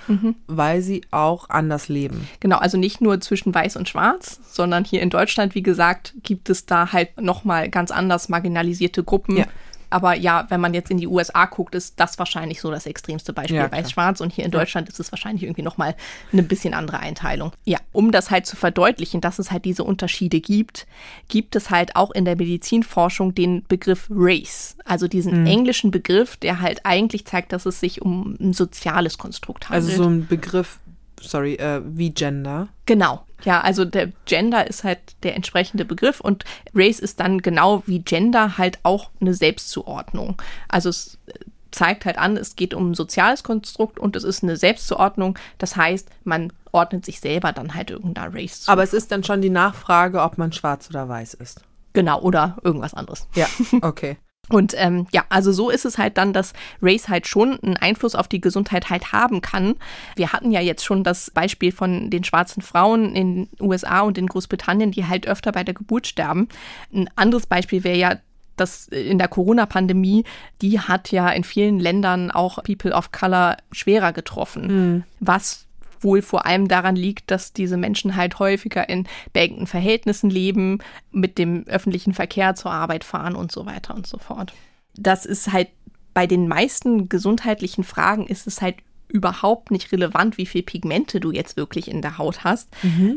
[0.47, 2.27] weil sie auch anders leben.
[2.41, 6.49] Genau, also nicht nur zwischen Weiß und Schwarz, sondern hier in Deutschland, wie gesagt, gibt
[6.51, 9.37] es da halt nochmal ganz anders marginalisierte Gruppen.
[9.37, 9.47] Ja.
[9.91, 13.33] Aber ja, wenn man jetzt in die USA guckt, ist das wahrscheinlich so das extremste
[13.33, 13.73] Beispiel Ja.
[13.73, 14.21] Weiß-Schwarz.
[14.21, 15.95] Und hier in Deutschland ist es wahrscheinlich irgendwie nochmal
[16.33, 17.53] eine bisschen andere Einteilung.
[17.65, 20.87] Ja, um das halt zu verdeutlichen, dass es halt diese Unterschiede gibt,
[21.29, 24.77] gibt es halt auch in der Medizinforschung den Begriff Race.
[24.85, 25.47] Also diesen Mhm.
[25.47, 29.91] englischen Begriff, der halt eigentlich zeigt, dass es sich um ein soziales Konstrukt handelt.
[29.91, 30.79] Also so ein Begriff,
[31.21, 32.69] sorry, äh, wie Gender.
[32.87, 33.25] Genau.
[33.45, 36.45] Ja, also der Gender ist halt der entsprechende Begriff und
[36.75, 40.41] Race ist dann genau wie Gender halt auch eine Selbstzuordnung.
[40.69, 41.35] Also es äh,
[41.71, 45.39] zeigt halt an, es geht um ein soziales Konstrukt und es ist eine Selbstzuordnung.
[45.59, 48.73] Das heißt, man ordnet sich selber dann halt irgendeiner Race zu.
[48.73, 51.61] Aber es ist dann schon die Nachfrage, ob man schwarz oder weiß ist.
[51.93, 53.29] genau, oder irgendwas anderes.
[53.35, 53.47] Ja,
[53.83, 54.17] okay.
[54.49, 58.15] Und ähm, ja, also so ist es halt dann, dass Race halt schon einen Einfluss
[58.15, 59.75] auf die Gesundheit halt haben kann.
[60.17, 64.19] Wir hatten ja jetzt schon das Beispiel von den schwarzen Frauen in den USA und
[64.19, 66.49] in Großbritannien, die halt öfter bei der Geburt sterben.
[66.93, 68.17] Ein anderes Beispiel wäre ja
[68.57, 70.25] das in der Corona-Pandemie,
[70.63, 75.05] die hat ja in vielen Ländern auch People of Color schwerer getroffen.
[75.21, 75.68] Was
[76.01, 80.79] wohl vor allem daran liegt, dass diese Menschen halt häufiger in beengten Verhältnissen leben,
[81.11, 84.53] mit dem öffentlichen Verkehr zur Arbeit fahren und so weiter und so fort.
[84.97, 85.69] Das ist halt
[86.15, 88.77] bei den meisten gesundheitlichen Fragen ist es halt
[89.09, 92.69] überhaupt nicht relevant, wie viel Pigmente du jetzt wirklich in der Haut hast,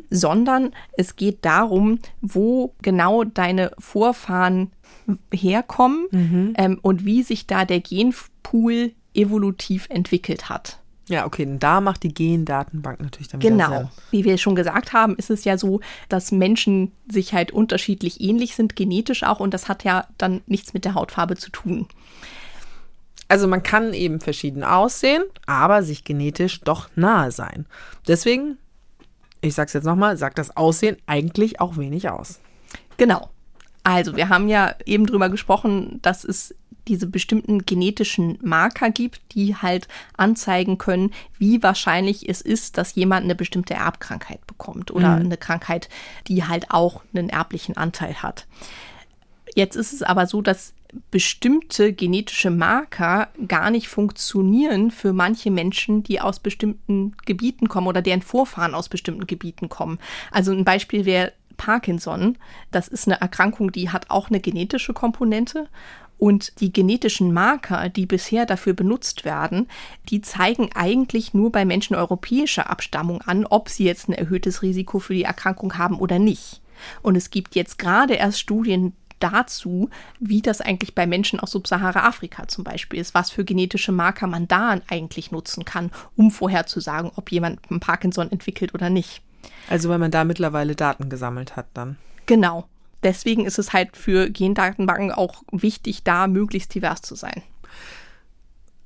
[0.09, 4.71] sondern es geht darum, wo genau deine Vorfahren
[5.33, 6.07] herkommen
[6.57, 10.80] ähm, und wie sich da der Genpool evolutiv entwickelt hat.
[11.07, 13.67] Ja, okay, und da macht die Gendatenbank natürlich dann Genau.
[13.69, 13.91] wieder.
[14.11, 18.55] Wie wir schon gesagt haben, ist es ja so, dass Menschen sich halt unterschiedlich ähnlich
[18.55, 21.87] sind, genetisch auch, und das hat ja dann nichts mit der Hautfarbe zu tun.
[23.27, 27.65] Also man kann eben verschieden aussehen, aber sich genetisch doch nahe sein.
[28.07, 28.57] Deswegen,
[29.41, 32.39] ich sag's jetzt nochmal, sagt das Aussehen eigentlich auch wenig aus.
[32.97, 33.29] Genau.
[33.83, 36.53] Also, wir haben ja eben drüber gesprochen, dass es
[36.87, 43.23] diese bestimmten genetischen Marker gibt, die halt anzeigen können, wie wahrscheinlich es ist, dass jemand
[43.23, 45.89] eine bestimmte Erbkrankheit bekommt oder eine Krankheit,
[46.27, 48.47] die halt auch einen erblichen Anteil hat.
[49.53, 50.73] Jetzt ist es aber so, dass
[51.09, 58.01] bestimmte genetische Marker gar nicht funktionieren für manche Menschen, die aus bestimmten Gebieten kommen oder
[58.01, 59.99] deren Vorfahren aus bestimmten Gebieten kommen.
[60.31, 62.37] Also ein Beispiel wäre Parkinson.
[62.71, 65.67] Das ist eine Erkrankung, die hat auch eine genetische Komponente.
[66.21, 69.67] Und die genetischen Marker, die bisher dafür benutzt werden,
[70.09, 74.99] die zeigen eigentlich nur bei Menschen europäischer Abstammung an, ob sie jetzt ein erhöhtes Risiko
[74.99, 76.61] für die Erkrankung haben oder nicht.
[77.01, 82.47] Und es gibt jetzt gerade erst Studien dazu, wie das eigentlich bei Menschen aus Subsahara-Afrika
[82.47, 87.31] zum Beispiel ist, was für genetische Marker man da eigentlich nutzen kann, um vorherzusagen, ob
[87.31, 89.23] jemand einen Parkinson entwickelt oder nicht.
[89.71, 91.97] Also weil man da mittlerweile Daten gesammelt hat dann.
[92.27, 92.67] Genau.
[93.03, 97.41] Deswegen ist es halt für Gendatenbanken auch wichtig, da möglichst divers zu sein.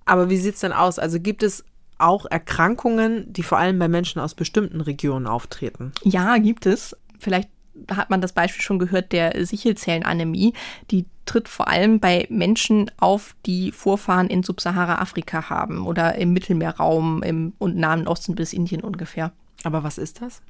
[0.05, 0.99] Aber wie sieht's denn aus?
[0.99, 1.65] Also gibt es
[1.97, 5.91] auch Erkrankungen, die vor allem bei Menschen aus bestimmten Regionen auftreten?
[6.03, 6.95] Ja, gibt es.
[7.19, 7.49] Vielleicht
[7.91, 10.53] hat man das Beispiel schon gehört, der Sichelzellenanämie.
[10.91, 17.23] Die tritt vor allem bei Menschen auf, die Vorfahren in Subsahara-Afrika haben oder im Mittelmeerraum
[17.23, 19.31] im und Nahen Osten bis Indien ungefähr.
[19.63, 20.41] Aber was ist das?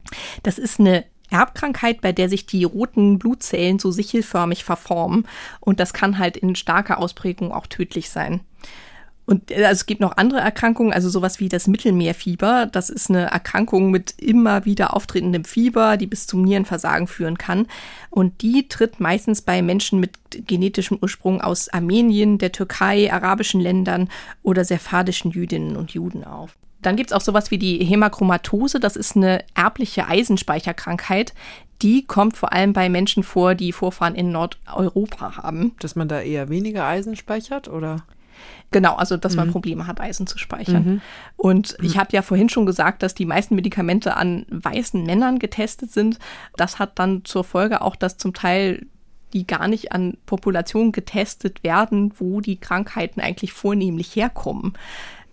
[0.43, 5.27] Das ist eine Erbkrankheit, bei der sich die roten Blutzellen so sichelförmig verformen.
[5.59, 8.41] Und das kann halt in starker Ausprägung auch tödlich sein.
[9.25, 12.67] Und äh, also es gibt noch andere Erkrankungen, also sowas wie das Mittelmeerfieber.
[12.71, 17.67] Das ist eine Erkrankung mit immer wieder auftretendem Fieber, die bis zum Nierenversagen führen kann.
[18.09, 24.09] Und die tritt meistens bei Menschen mit genetischem Ursprung aus Armenien, der Türkei, arabischen Ländern
[24.43, 26.55] oder sephardischen Jüdinnen und Juden auf.
[26.85, 28.79] Dann gibt es auch sowas wie die Hämachromatose.
[28.79, 31.33] Das ist eine erbliche Eisenspeicherkrankheit.
[31.81, 35.75] Die kommt vor allem bei Menschen vor, die Vorfahren in Nordeuropa haben.
[35.79, 38.03] Dass man da eher weniger Eisen speichert oder?
[38.71, 41.01] Genau, also dass man Probleme hat, Eisen zu speichern.
[41.37, 45.91] Und ich habe ja vorhin schon gesagt, dass die meisten Medikamente an weißen Männern getestet
[45.91, 46.19] sind.
[46.57, 48.85] Das hat dann zur Folge auch, dass zum Teil
[49.33, 54.73] die gar nicht an Populationen getestet werden, wo die Krankheiten eigentlich vornehmlich herkommen.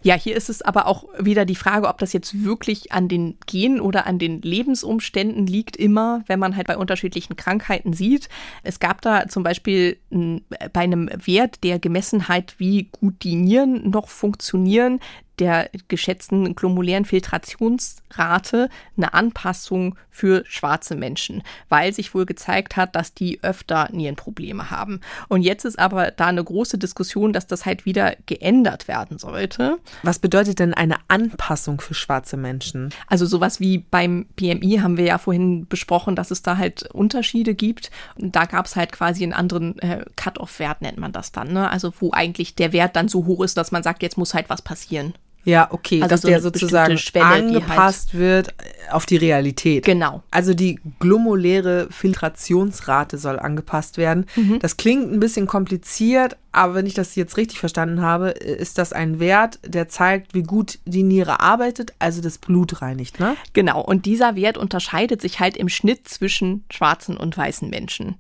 [0.03, 3.39] Ja, hier ist es aber auch wieder die Frage, ob das jetzt wirklich an den
[3.47, 8.29] Genen oder an den Lebensumständen liegt, immer, wenn man halt bei unterschiedlichen Krankheiten sieht.
[8.65, 10.43] Es gab da zum Beispiel n,
[10.73, 14.99] bei einem Wert, der gemessen hat, wie gut die Nieren noch funktionieren,
[15.39, 23.15] der geschätzten glomulären Filtrationsrate eine Anpassung für schwarze Menschen, weil sich wohl gezeigt hat, dass
[23.15, 25.01] die öfter Nierenprobleme haben.
[25.29, 29.79] Und jetzt ist aber da eine große Diskussion, dass das halt wieder geändert werden sollte.
[30.03, 32.91] Was bedeutet denn eine Anpassung für schwarze Menschen?
[33.07, 37.55] Also sowas wie beim BMI haben wir ja vorhin besprochen, dass es da halt Unterschiede
[37.55, 37.91] gibt.
[38.17, 41.53] Und da gab es halt quasi einen anderen äh, Cut-off-Wert, nennt man das dann.
[41.53, 41.71] Ne?
[41.71, 44.51] Also wo eigentlich der Wert dann so hoch ist, dass man sagt, jetzt muss halt
[44.51, 45.15] was passieren.
[45.45, 48.55] Ja, okay, Also dass so der sozusagen Schwelle, halt- angepasst wird
[48.91, 49.85] auf die Realität.
[49.85, 50.23] Genau.
[50.31, 54.27] Also die glomuläre Filtrationsrate soll angepasst werden.
[54.37, 54.59] Mhm.
[54.61, 58.93] Das klingt ein bisschen kompliziert, aber wenn ich das jetzt richtig verstanden habe, ist das
[58.93, 63.37] ein Wert, der zeigt, wie gut die Niere arbeitet, also das Blut reinigt, ne?
[63.53, 68.17] Genau, und dieser Wert unterscheidet sich halt im Schnitt zwischen schwarzen und weißen Menschen.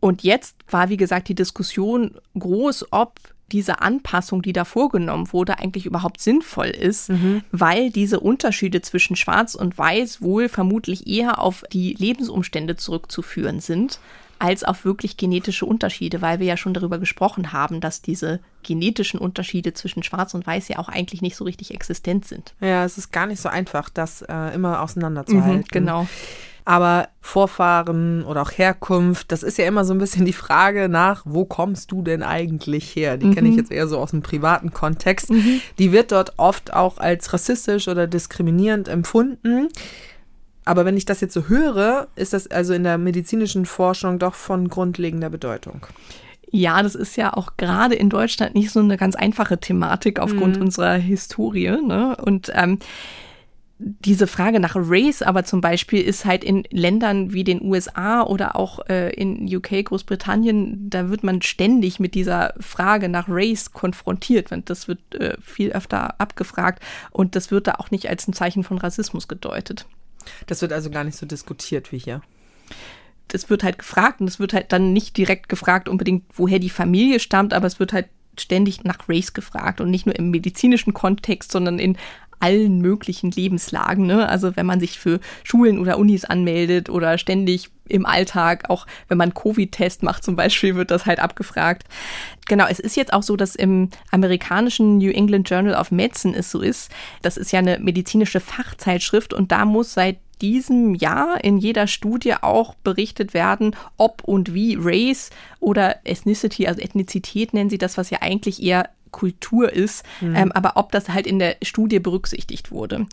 [0.00, 3.14] Und jetzt war, wie gesagt, die Diskussion groß, ob
[3.52, 7.10] diese Anpassung, die da vorgenommen wurde, eigentlich überhaupt sinnvoll ist,
[7.52, 14.00] weil diese Unterschiede zwischen Schwarz und Weiß wohl vermutlich eher auf die Lebensumstände zurückzuführen sind,
[14.40, 19.20] als auf wirklich genetische Unterschiede, weil wir ja schon darüber gesprochen haben, dass diese genetischen
[19.20, 22.54] Unterschiede zwischen Schwarz und Weiß ja auch eigentlich nicht so richtig existent sind.
[22.60, 25.66] Ja, es ist gar nicht so einfach, das äh, immer auseinanderzuhalten.
[25.70, 26.08] genau.
[26.64, 31.22] Aber Vorfahren oder auch Herkunft, das ist ja immer so ein bisschen die Frage nach,
[31.24, 33.16] wo kommst du denn eigentlich her?
[33.16, 35.30] Die kenne ich jetzt eher so aus dem privaten Kontext.
[35.78, 39.68] Die wird dort oft auch als rassistisch oder diskriminierend empfunden.
[40.64, 44.34] Aber wenn ich das jetzt so höre, ist das also in der medizinischen Forschung doch
[44.34, 45.86] von grundlegender Bedeutung.
[46.52, 50.58] Ja, das ist ja auch gerade in Deutschland nicht so eine ganz einfache Thematik aufgrund
[50.58, 51.70] unserer Historie.
[51.70, 52.16] Ne?
[52.16, 52.78] Und ähm,
[53.82, 58.56] diese Frage nach Race aber zum Beispiel ist halt in Ländern wie den USA oder
[58.56, 64.50] auch äh, in UK, Großbritannien, da wird man ständig mit dieser Frage nach Race konfrontiert.
[64.66, 68.64] Das wird äh, viel öfter abgefragt und das wird da auch nicht als ein Zeichen
[68.64, 69.86] von Rassismus gedeutet.
[70.46, 72.20] Das wird also gar nicht so diskutiert wie hier
[73.32, 76.68] es wird halt gefragt und es wird halt dann nicht direkt gefragt unbedingt, woher die
[76.68, 80.94] Familie stammt, aber es wird halt ständig nach Race gefragt und nicht nur im medizinischen
[80.94, 81.96] Kontext, sondern in
[82.40, 84.06] allen möglichen Lebenslagen.
[84.06, 84.28] Ne?
[84.28, 89.18] Also wenn man sich für Schulen oder Unis anmeldet oder ständig im Alltag, auch wenn
[89.18, 91.84] man Covid-Test macht zum Beispiel, wird das halt abgefragt.
[92.48, 96.50] Genau, es ist jetzt auch so, dass im amerikanischen New England Journal of Medicine es
[96.50, 96.90] so ist.
[97.22, 102.34] Das ist ja eine medizinische Fachzeitschrift und da muss seit diesem Jahr in jeder Studie
[102.40, 108.10] auch berichtet werden, ob und wie Race oder Ethnicity, also Ethnizität nennen sie das, was
[108.10, 110.36] ja eigentlich eher Kultur ist, mhm.
[110.36, 113.06] ähm, aber ob das halt in der Studie berücksichtigt wurde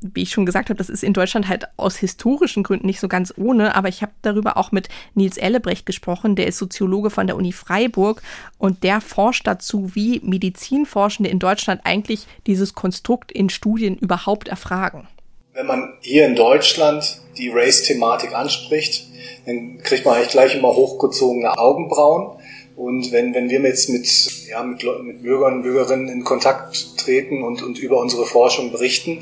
[0.00, 3.08] wie ich schon gesagt habe, das ist in Deutschland halt aus historischen Gründen nicht so
[3.08, 7.26] ganz ohne, aber ich habe darüber auch mit Nils Ellebrecht gesprochen, der ist Soziologe von
[7.26, 8.22] der Uni Freiburg
[8.58, 15.08] und der forscht dazu, wie Medizinforschende in Deutschland eigentlich dieses Konstrukt in Studien überhaupt erfragen.
[15.54, 19.06] Wenn man hier in Deutschland die Race-Thematik anspricht,
[19.46, 22.35] dann kriegt man eigentlich gleich immer hochgezogene Augenbrauen.
[22.76, 24.06] Und wenn, wenn wir jetzt mit,
[24.48, 29.20] ja, mit, mit Bürgern und Bürgerinnen in Kontakt treten und, und über unsere Forschung berichten,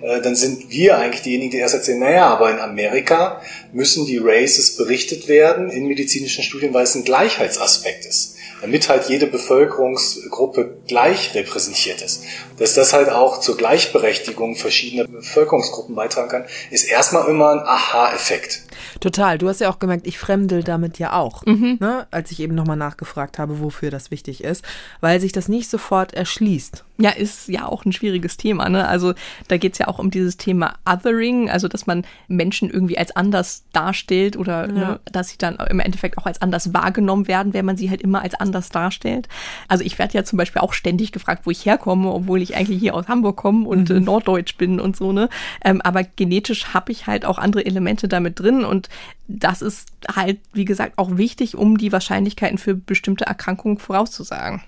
[0.00, 3.42] äh, dann sind wir eigentlich diejenigen, die erst erzählen, naja, aber in Amerika
[3.72, 8.34] müssen die Races berichtet werden in medizinischen Studien, weil es ein Gleichheitsaspekt ist
[8.64, 12.22] damit halt jede Bevölkerungsgruppe gleich repräsentiert ist.
[12.56, 18.62] Dass das halt auch zur Gleichberechtigung verschiedener Bevölkerungsgruppen beitragen kann, ist erstmal immer ein Aha-Effekt.
[19.00, 19.38] Total.
[19.38, 21.78] Du hast ja auch gemerkt, ich fremdel damit ja auch, mhm.
[21.80, 22.06] ne?
[22.10, 24.64] als ich eben nochmal nachgefragt habe, wofür das wichtig ist,
[25.00, 26.84] weil sich das nicht sofort erschließt.
[26.96, 28.68] Ja, ist ja auch ein schwieriges Thema.
[28.68, 28.86] Ne?
[28.86, 29.14] Also
[29.48, 33.14] da geht es ja auch um dieses Thema Othering, also dass man Menschen irgendwie als
[33.16, 34.72] anders darstellt oder ja.
[34.72, 38.00] ne, dass sie dann im Endeffekt auch als anders wahrgenommen werden, wenn man sie halt
[38.00, 39.28] immer als anders darstellt.
[39.66, 42.78] Also ich werde ja zum Beispiel auch ständig gefragt, wo ich herkomme, obwohl ich eigentlich
[42.78, 44.04] hier aus Hamburg komme und mhm.
[44.04, 45.12] norddeutsch bin und so.
[45.12, 45.28] Ne?
[45.64, 48.88] Ähm, aber genetisch habe ich halt auch andere Elemente damit drin und
[49.26, 54.62] das ist halt, wie gesagt, auch wichtig, um die Wahrscheinlichkeiten für bestimmte Erkrankungen vorauszusagen.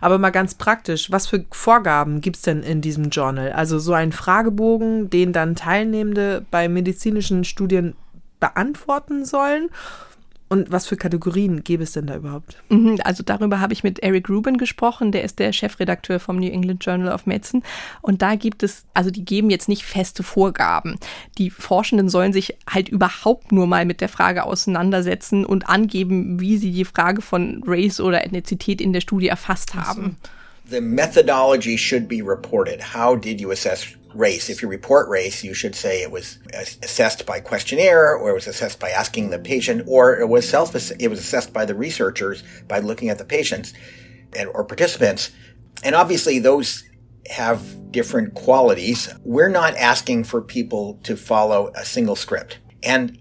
[0.00, 3.52] Aber mal ganz praktisch, was für Vorgaben gibt es denn in diesem Journal?
[3.52, 7.94] Also so ein Fragebogen, den dann Teilnehmende bei medizinischen Studien
[8.40, 9.70] beantworten sollen?
[10.48, 12.62] Und was für Kategorien gäbe es denn da überhaupt?
[12.68, 16.50] Mhm, also darüber habe ich mit Eric Rubin gesprochen, der ist der Chefredakteur vom New
[16.50, 17.62] England Journal of Medicine.
[18.02, 20.96] Und da gibt es, also die geben jetzt nicht feste Vorgaben.
[21.38, 26.58] Die Forschenden sollen sich halt überhaupt nur mal mit der Frage auseinandersetzen und angeben, wie
[26.58, 30.16] sie die Frage von Race oder Ethnizität in der Studie erfasst haben.
[30.68, 32.94] The methodology should be reported.
[32.94, 34.48] How did you assess race.
[34.48, 38.46] If you report race, you should say it was assessed by questionnaire, or it was
[38.46, 42.42] assessed by asking the patient, or it was self it was assessed by the researchers
[42.68, 43.74] by looking at the patients
[44.34, 45.30] and or participants.
[45.82, 46.84] And obviously, those
[47.30, 49.08] have different qualities.
[49.24, 53.18] We're not asking for people to follow a single script, and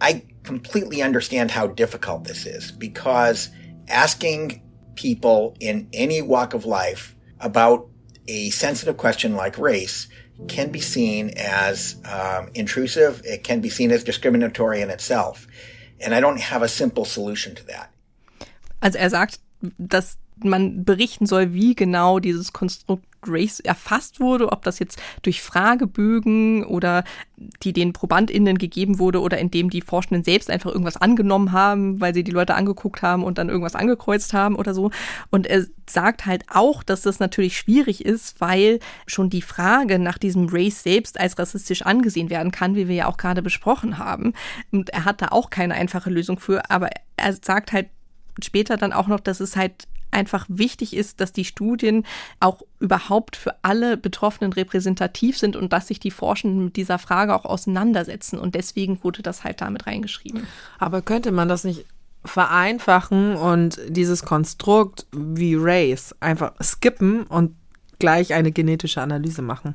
[0.00, 3.50] I completely understand how difficult this is because
[3.88, 4.62] asking
[4.94, 7.88] people in any walk of life about
[8.28, 10.08] a sensitive question like race
[10.48, 13.22] can be seen as um, intrusive.
[13.24, 15.46] It can be seen as discriminatory in itself.
[16.00, 17.88] And I don't have a simple solution to that.
[18.80, 19.40] Also er sagt,
[19.78, 25.42] dass man berichten soll, wie genau dieses Konstrukt Race erfasst wurde, ob das jetzt durch
[25.42, 27.04] Fragebögen oder
[27.62, 32.14] die den ProbandInnen gegeben wurde oder indem die Forschenden selbst einfach irgendwas angenommen haben, weil
[32.14, 34.90] sie die Leute angeguckt haben und dann irgendwas angekreuzt haben oder so.
[35.30, 40.18] Und er sagt halt auch, dass das natürlich schwierig ist, weil schon die Frage nach
[40.18, 44.32] diesem Race selbst als rassistisch angesehen werden kann, wie wir ja auch gerade besprochen haben.
[44.72, 47.88] Und er hat da auch keine einfache Lösung für, aber er sagt halt
[48.42, 52.04] später dann auch noch, dass es halt einfach wichtig ist, dass die Studien
[52.40, 57.34] auch überhaupt für alle Betroffenen repräsentativ sind und dass sich die Forschenden mit dieser Frage
[57.34, 58.38] auch auseinandersetzen.
[58.38, 60.46] Und deswegen wurde das halt damit reingeschrieben.
[60.78, 61.84] Aber könnte man das nicht
[62.24, 67.54] vereinfachen und dieses Konstrukt wie Race einfach skippen und
[67.98, 69.74] gleich eine genetische Analyse machen.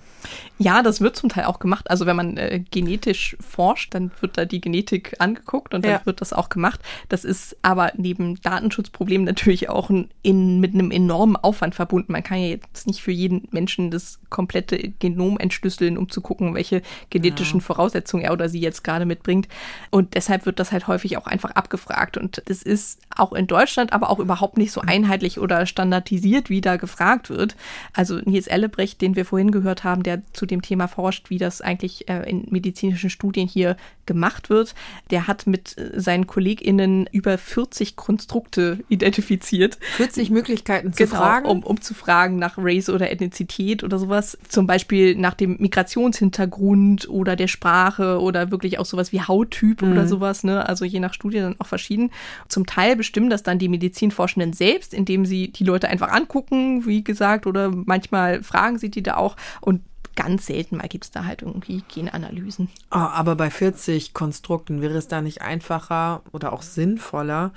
[0.57, 1.89] Ja, das wird zum Teil auch gemacht.
[1.89, 6.05] Also wenn man äh, genetisch forscht, dann wird da die Genetik angeguckt und dann ja.
[6.05, 6.80] wird das auch gemacht.
[7.09, 9.89] Das ist aber neben Datenschutzproblemen natürlich auch
[10.22, 12.11] in, mit einem enormen Aufwand verbunden.
[12.11, 16.53] Man kann ja jetzt nicht für jeden Menschen das komplette Genom entschlüsseln, um zu gucken,
[16.53, 17.65] welche genetischen ja.
[17.65, 19.47] Voraussetzungen er oder sie jetzt gerade mitbringt.
[19.89, 22.17] Und deshalb wird das halt häufig auch einfach abgefragt.
[22.17, 26.61] Und das ist auch in Deutschland aber auch überhaupt nicht so einheitlich oder standardisiert, wie
[26.61, 27.55] da gefragt wird.
[27.93, 31.38] Also Also Nils Ellebrecht, den wir vorhin gehört haben, der zu dem Thema forscht, wie
[31.38, 34.76] das eigentlich äh, in medizinischen Studien hier gemacht wird,
[35.12, 39.78] der hat mit äh, seinen KollegInnen über 40 Konstrukte identifiziert.
[39.95, 41.45] 40 Möglichkeiten zu genau, fragen?
[41.45, 44.38] Um, um zu fragen nach Race oder Ethnizität oder sowas.
[44.49, 49.91] Zum Beispiel nach dem Migrationshintergrund oder der Sprache oder wirklich auch sowas wie Hauttyp mhm.
[49.93, 50.43] oder sowas.
[50.43, 50.68] Ne?
[50.68, 52.12] Also je nach Studie dann auch verschieden.
[52.49, 57.03] Zum Teil bestimmen das dann die Medizinforschenden selbst, indem sie die Leute einfach angucken, wie
[57.03, 59.36] gesagt, oder manchmal fragen sie die da auch.
[59.62, 59.82] Und
[60.16, 62.70] ganz selten mal gibt es da halt irgendwie Genanalysen.
[62.91, 67.52] Oh, aber bei 40 Konstrukten wäre es da nicht einfacher oder auch sinnvoller,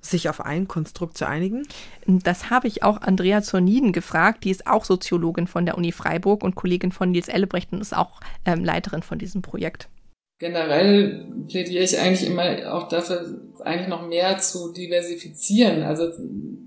[0.00, 1.66] sich auf ein Konstrukt zu einigen?
[2.06, 4.44] Das habe ich auch Andrea Zorniden gefragt.
[4.44, 7.96] Die ist auch Soziologin von der Uni Freiburg und Kollegin von Nils Ellebrecht und ist
[7.96, 9.88] auch ähm, Leiterin von diesem Projekt.
[10.38, 16.10] Generell plädiere ich eigentlich immer auch dafür, eigentlich noch mehr zu diversifizieren, also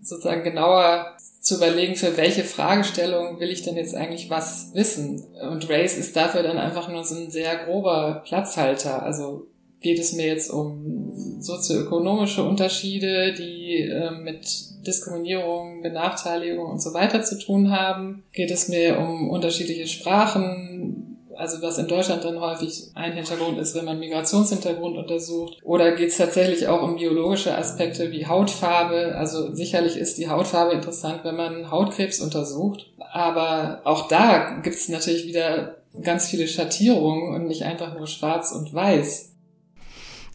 [0.03, 5.25] sozusagen genauer zu überlegen, für welche Fragestellung will ich denn jetzt eigentlich was wissen.
[5.49, 9.03] Und Race ist dafür dann einfach nur so ein sehr grober Platzhalter.
[9.03, 9.47] Also
[9.81, 14.47] geht es mir jetzt um sozioökonomische Unterschiede, die äh, mit
[14.87, 18.23] Diskriminierung, Benachteiligung und so weiter zu tun haben?
[18.31, 23.75] Geht es mir um unterschiedliche Sprachen, also was in Deutschland dann häufig ein Hintergrund ist,
[23.75, 25.57] wenn man Migrationshintergrund untersucht.
[25.63, 29.15] Oder geht es tatsächlich auch um biologische Aspekte wie Hautfarbe.
[29.15, 32.87] Also sicherlich ist die Hautfarbe interessant, wenn man Hautkrebs untersucht.
[33.11, 38.51] Aber auch da gibt es natürlich wieder ganz viele Schattierungen und nicht einfach nur schwarz
[38.51, 39.33] und weiß.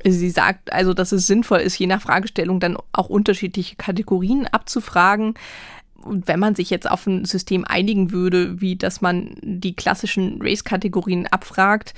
[0.05, 5.35] Sie sagt also, dass es sinnvoll ist, je nach Fragestellung dann auch unterschiedliche Kategorien abzufragen.
[6.09, 10.41] Und wenn man sich jetzt auf ein System einigen würde, wie dass man die klassischen
[10.43, 11.95] Race-Kategorien abfragt,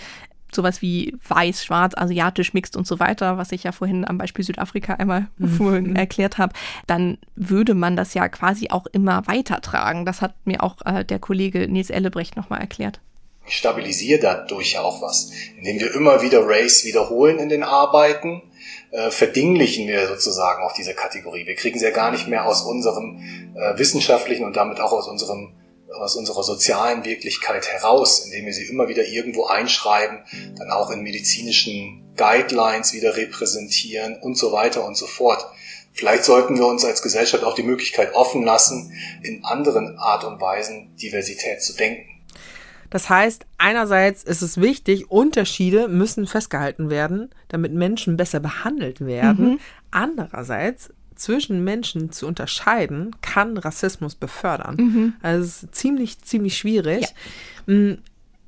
[0.55, 4.45] sowas wie weiß, schwarz, asiatisch, mixed und so weiter, was ich ja vorhin am Beispiel
[4.45, 5.95] Südafrika einmal mhm.
[5.95, 6.53] erklärt habe,
[6.87, 10.05] dann würde man das ja quasi auch immer weitertragen.
[10.05, 13.01] Das hat mir auch äh, der Kollege Nils Ellebrecht nochmal erklärt.
[13.51, 18.43] Ich stabilisiere dadurch ja auch was, indem wir immer wieder Race wiederholen in den Arbeiten
[18.93, 21.49] äh, verdinglichen wir sozusagen auch diese Kategorie.
[21.49, 23.19] Wir kriegen sie ja gar nicht mehr aus unserem
[23.57, 25.55] äh, wissenschaftlichen und damit auch aus unserem
[25.99, 30.21] aus unserer sozialen Wirklichkeit heraus, indem wir sie immer wieder irgendwo einschreiben,
[30.57, 35.45] dann auch in medizinischen Guidelines wieder repräsentieren und so weiter und so fort.
[35.93, 38.93] Vielleicht sollten wir uns als Gesellschaft auch die Möglichkeit offen lassen,
[39.25, 42.10] in anderen Art und Weisen Diversität zu denken.
[42.91, 49.53] Das heißt, einerseits ist es wichtig, Unterschiede müssen festgehalten werden, damit Menschen besser behandelt werden.
[49.53, 49.61] Mhm.
[49.93, 54.77] Andererseits zwischen Menschen zu unterscheiden, kann Rassismus befördern.
[54.77, 55.13] Mhm.
[55.23, 57.07] Also es ist ziemlich, ziemlich schwierig.
[57.67, 57.75] Ja.
[57.75, 57.99] Mm,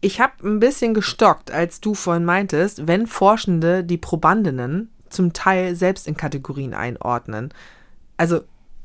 [0.00, 5.76] ich habe ein bisschen gestockt, als du vorhin meintest, wenn Forschende die Probandinnen zum Teil
[5.76, 7.54] selbst in Kategorien einordnen.
[8.16, 8.40] Also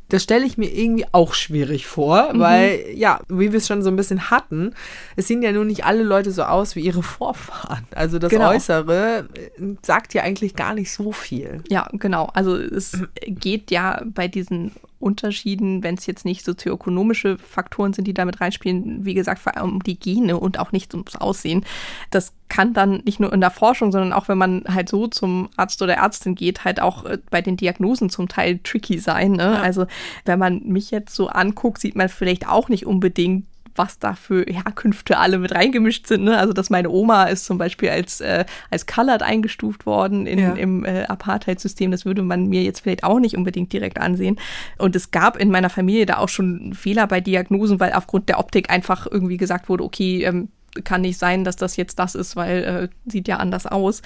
[0.09, 2.39] das stelle ich mir irgendwie auch schwierig vor, mhm.
[2.39, 4.73] weil, ja, wie wir es schon so ein bisschen hatten,
[5.15, 7.85] es sehen ja nun nicht alle Leute so aus wie ihre Vorfahren.
[7.93, 8.49] Also das genau.
[8.49, 11.61] Äußere äh, sagt ja eigentlich gar nicht so viel.
[11.69, 12.29] Ja, genau.
[12.33, 18.13] Also es geht ja bei diesen Unterschieden, wenn es jetzt nicht sozioökonomische Faktoren sind, die
[18.13, 21.65] damit reinspielen, wie gesagt, vor allem um die Gene und auch nicht ums Aussehen.
[22.09, 25.49] Das kann dann nicht nur in der Forschung, sondern auch wenn man halt so zum
[25.55, 29.33] Arzt oder Ärztin geht, halt auch äh, bei den Diagnosen zum Teil tricky sein.
[29.33, 29.43] Ne?
[29.43, 29.61] Ja.
[29.61, 29.85] Also
[30.25, 33.45] wenn man mich jetzt so anguckt, sieht man vielleicht auch nicht unbedingt
[33.77, 36.23] was da für Herkünfte alle mit reingemischt sind.
[36.23, 36.37] Ne?
[36.37, 40.53] Also, dass meine Oma ist zum Beispiel als, äh, als Colored eingestuft worden in, ja.
[40.53, 41.91] im äh, Apartheid-System.
[41.91, 44.39] Das würde man mir jetzt vielleicht auch nicht unbedingt direkt ansehen.
[44.77, 48.39] Und es gab in meiner Familie da auch schon Fehler bei Diagnosen, weil aufgrund der
[48.39, 50.49] Optik einfach irgendwie gesagt wurde, okay, ähm,
[50.83, 54.01] kann nicht sein, dass das jetzt das ist, weil äh, sieht ja anders aus.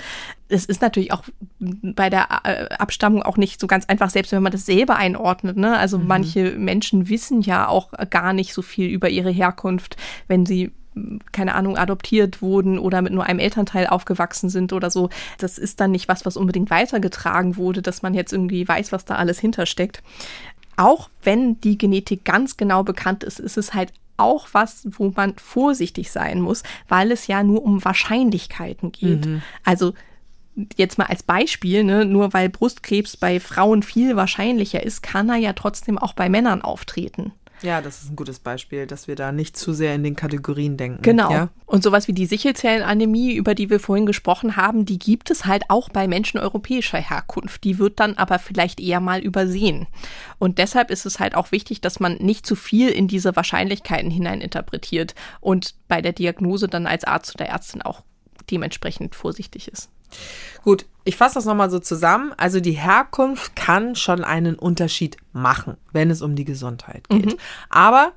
[0.48, 1.24] Es ist natürlich auch
[1.60, 5.58] bei der äh, Abstammung auch nicht so ganz einfach, selbst wenn man das selber einordnet.
[5.58, 5.78] Ne?
[5.78, 6.08] Also mhm.
[6.08, 9.98] manche Menschen wissen ja auch gar nicht so viel über ihre Herkunft,
[10.28, 10.72] wenn sie
[11.32, 15.10] keine Ahnung, adoptiert wurden oder mit nur einem Elternteil aufgewachsen sind oder so.
[15.38, 19.06] Das ist dann nicht was, was unbedingt weitergetragen wurde, dass man jetzt irgendwie weiß, was
[19.06, 20.04] da alles hintersteckt.
[20.78, 25.36] Auch wenn die Genetik ganz genau bekannt ist, ist es halt auch was, wo man
[25.38, 29.26] vorsichtig sein muss, weil es ja nur um Wahrscheinlichkeiten geht.
[29.26, 29.41] Mhm.
[29.64, 29.93] Also
[30.76, 35.38] jetzt mal als Beispiel, ne, nur weil Brustkrebs bei Frauen viel wahrscheinlicher ist, kann er
[35.38, 37.34] ja trotzdem auch bei Männern auftreten.
[37.64, 40.78] Ja, das ist ein gutes Beispiel, dass wir da nicht zu sehr in den Kategorien
[40.78, 41.01] denken.
[41.01, 41.32] Genau.
[41.32, 41.49] Ja?
[41.66, 45.64] Und sowas wie die Sichelzellenanämie, über die wir vorhin gesprochen haben, die gibt es halt
[45.70, 47.64] auch bei Menschen europäischer Herkunft.
[47.64, 49.88] Die wird dann aber vielleicht eher mal übersehen.
[50.39, 54.09] Und deshalb ist es halt auch wichtig, dass man nicht zu viel in diese Wahrscheinlichkeiten
[54.09, 58.03] hineininterpretiert und bei der Diagnose dann als Arzt oder Ärztin auch
[58.49, 59.89] dementsprechend vorsichtig ist.
[60.64, 62.34] Gut, ich fasse das nochmal so zusammen.
[62.38, 67.26] Also die Herkunft kann schon einen Unterschied machen, wenn es um die Gesundheit geht.
[67.26, 67.38] Mhm.
[67.70, 68.14] Aber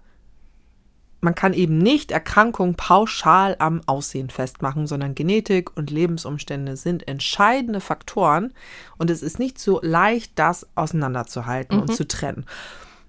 [1.24, 7.80] man kann eben nicht Erkrankungen pauschal am Aussehen festmachen, sondern Genetik und Lebensumstände sind entscheidende
[7.80, 8.52] Faktoren
[8.98, 11.82] und es ist nicht so leicht, das auseinanderzuhalten mhm.
[11.84, 12.44] und zu trennen.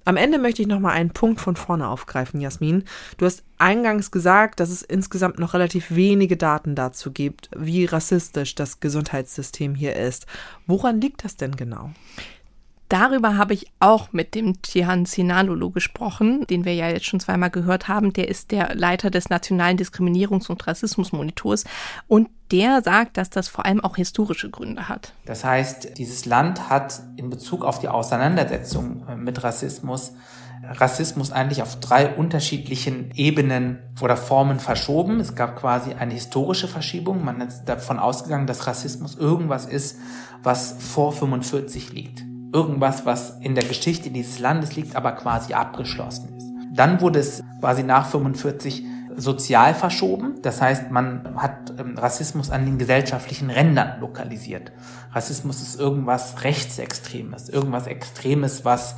[0.08, 2.84] Am Ende möchte ich nochmal einen Punkt von vorne aufgreifen, Jasmin.
[3.18, 8.54] Du hast eingangs gesagt, dass es insgesamt noch relativ wenige Daten dazu gibt, wie rassistisch
[8.54, 10.28] das Gesundheitssystem hier ist.
[10.68, 11.90] Woran liegt das denn genau?
[12.90, 17.50] Darüber habe ich auch mit dem Tihan Sinalulu gesprochen, den wir ja jetzt schon zweimal
[17.50, 18.14] gehört haben.
[18.14, 21.64] Der ist der Leiter des Nationalen Diskriminierungs- und Rassismusmonitors
[22.08, 25.14] und der sagt, dass das vor allem auch historische Gründe hat.
[25.26, 30.14] Das heißt, dieses Land hat in Bezug auf die Auseinandersetzung äh, mit Rassismus
[30.68, 35.20] Rassismus eigentlich auf drei unterschiedlichen Ebenen oder Formen verschoben.
[35.20, 37.24] Es gab quasi eine historische Verschiebung.
[37.24, 40.00] Man ist davon ausgegangen, dass Rassismus irgendwas ist,
[40.42, 42.24] was vor 45 liegt
[42.56, 46.48] irgendwas, was in der Geschichte dieses Landes liegt, aber quasi abgeschlossen ist.
[46.74, 48.84] Dann wurde es quasi nach 45
[49.18, 50.36] sozial verschoben.
[50.42, 54.72] Das heißt, man hat ähm, Rassismus an den gesellschaftlichen Rändern lokalisiert.
[55.12, 58.96] Rassismus ist irgendwas Rechtsextremes, irgendwas Extremes, was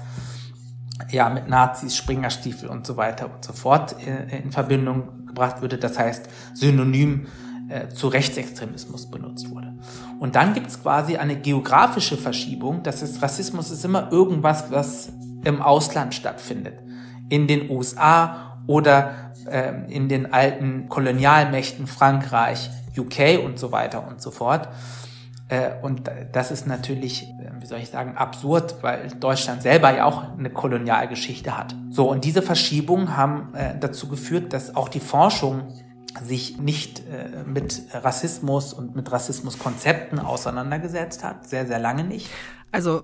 [1.10, 5.78] ja mit Nazis, Springerstiefel und so weiter und so fort äh, in Verbindung gebracht würde.
[5.78, 7.28] Das heißt, synonym
[7.70, 9.74] äh, zu Rechtsextremismus benutzt wurde.
[10.20, 12.84] Und dann gibt es quasi eine geografische Verschiebung.
[12.84, 15.12] Das ist, Rassismus ist immer irgendwas, was
[15.44, 16.80] im Ausland stattfindet.
[17.30, 24.22] In den USA oder äh, in den alten Kolonialmächten Frankreich, UK und so weiter und
[24.22, 24.70] so fort.
[25.50, 30.06] Äh, und das ist natürlich, äh, wie soll ich sagen, absurd, weil Deutschland selber ja
[30.06, 31.76] auch eine Kolonialgeschichte hat.
[31.90, 35.68] So, und diese Verschiebungen haben dazu geführt, dass auch die Forschung
[36.24, 41.48] sich nicht äh, mit Rassismus und mit Rassismuskonzepten auseinandergesetzt hat.
[41.48, 42.30] Sehr, sehr lange nicht.
[42.72, 43.04] Also,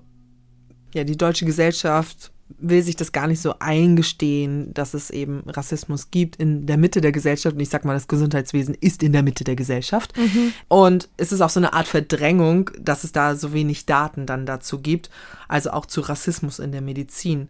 [0.93, 6.11] ja, die deutsche Gesellschaft will sich das gar nicht so eingestehen, dass es eben Rassismus
[6.11, 7.55] gibt in der Mitte der Gesellschaft.
[7.55, 10.15] Und ich sag mal, das Gesundheitswesen ist in der Mitte der Gesellschaft.
[10.17, 10.53] Mhm.
[10.67, 14.45] Und es ist auch so eine Art Verdrängung, dass es da so wenig Daten dann
[14.45, 15.09] dazu gibt.
[15.47, 17.49] Also auch zu Rassismus in der Medizin.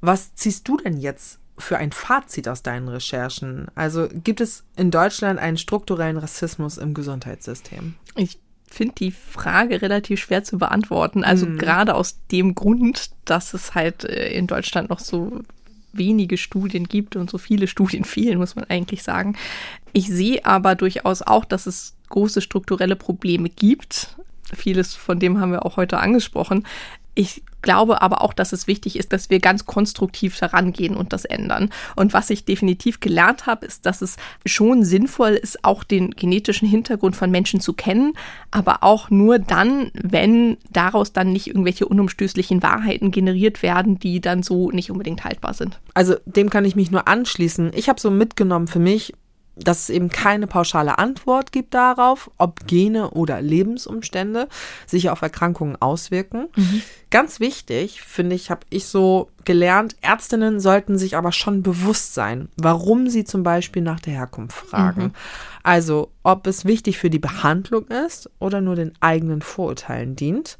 [0.00, 3.66] Was ziehst du denn jetzt für ein Fazit aus deinen Recherchen?
[3.74, 7.94] Also gibt es in Deutschland einen strukturellen Rassismus im Gesundheitssystem?
[8.16, 11.24] Ich finde die Frage relativ schwer zu beantworten.
[11.24, 11.58] Also mhm.
[11.58, 15.42] gerade aus dem Grund, dass es halt äh, in Deutschland noch so
[15.92, 19.36] wenige Studien gibt und so viele Studien fehlen, muss man eigentlich sagen.
[19.92, 24.16] Ich sehe aber durchaus auch, dass es große strukturelle Probleme gibt.
[24.52, 26.66] Vieles von dem haben wir auch heute angesprochen.
[27.14, 31.24] Ich glaube aber auch, dass es wichtig ist, dass wir ganz konstruktiv herangehen und das
[31.24, 31.70] ändern.
[31.96, 36.68] Und was ich definitiv gelernt habe, ist, dass es schon sinnvoll ist, auch den genetischen
[36.68, 38.12] Hintergrund von Menschen zu kennen,
[38.50, 44.42] aber auch nur dann, wenn daraus dann nicht irgendwelche unumstößlichen Wahrheiten generiert werden, die dann
[44.42, 45.80] so nicht unbedingt haltbar sind.
[45.94, 47.72] Also dem kann ich mich nur anschließen.
[47.74, 49.14] Ich habe so mitgenommen für mich,
[49.56, 54.48] dass es eben keine pauschale Antwort gibt darauf, ob Gene oder Lebensumstände
[54.86, 56.48] sich auf Erkrankungen auswirken.
[56.56, 56.82] Mhm.
[57.10, 62.48] Ganz wichtig, finde ich, habe ich so gelernt, Ärztinnen sollten sich aber schon bewusst sein,
[62.56, 65.02] warum sie zum Beispiel nach der Herkunft fragen.
[65.02, 65.12] Mhm.
[65.62, 70.58] Also, ob es wichtig für die Behandlung ist oder nur den eigenen Vorurteilen dient.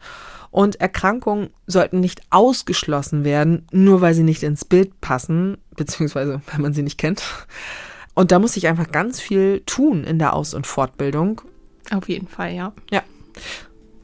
[0.51, 6.63] Und Erkrankungen sollten nicht ausgeschlossen werden, nur weil sie nicht ins Bild passen, beziehungsweise wenn
[6.63, 7.25] man sie nicht kennt.
[8.15, 11.41] Und da muss ich einfach ganz viel tun in der Aus- und Fortbildung.
[11.91, 12.73] Auf jeden Fall, ja.
[12.91, 13.03] Ja.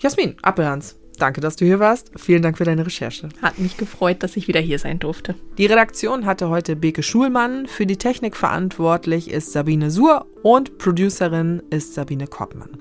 [0.00, 2.10] Jasmin, Appelhans, danke, dass du hier warst.
[2.16, 3.28] Vielen Dank für deine Recherche.
[3.40, 5.34] Hat mich gefreut, dass ich wieder hier sein durfte.
[5.58, 7.66] Die Redaktion hatte heute Beke Schulmann.
[7.66, 12.78] Für die Technik verantwortlich ist Sabine Suhr und Producerin ist Sabine Koppmann.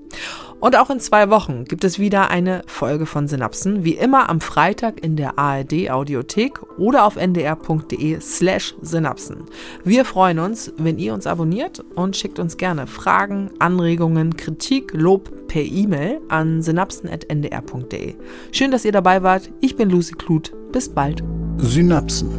[0.60, 4.42] Und auch in zwei Wochen gibt es wieder eine Folge von Synapsen, wie immer am
[4.42, 9.46] Freitag in der ARD Audiothek oder auf ndr.de slash Synapsen.
[9.84, 15.48] Wir freuen uns, wenn ihr uns abonniert und schickt uns gerne Fragen, Anregungen, Kritik, Lob
[15.48, 18.16] per E-Mail an synapsen.ndr.de.
[18.52, 19.50] Schön, dass ihr dabei wart.
[19.62, 20.54] Ich bin Lucy Kluth.
[20.72, 21.24] Bis bald.
[21.58, 22.30] Synapsen.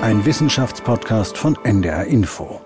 [0.00, 2.60] Ein Wissenschaftspodcast von NDR Info.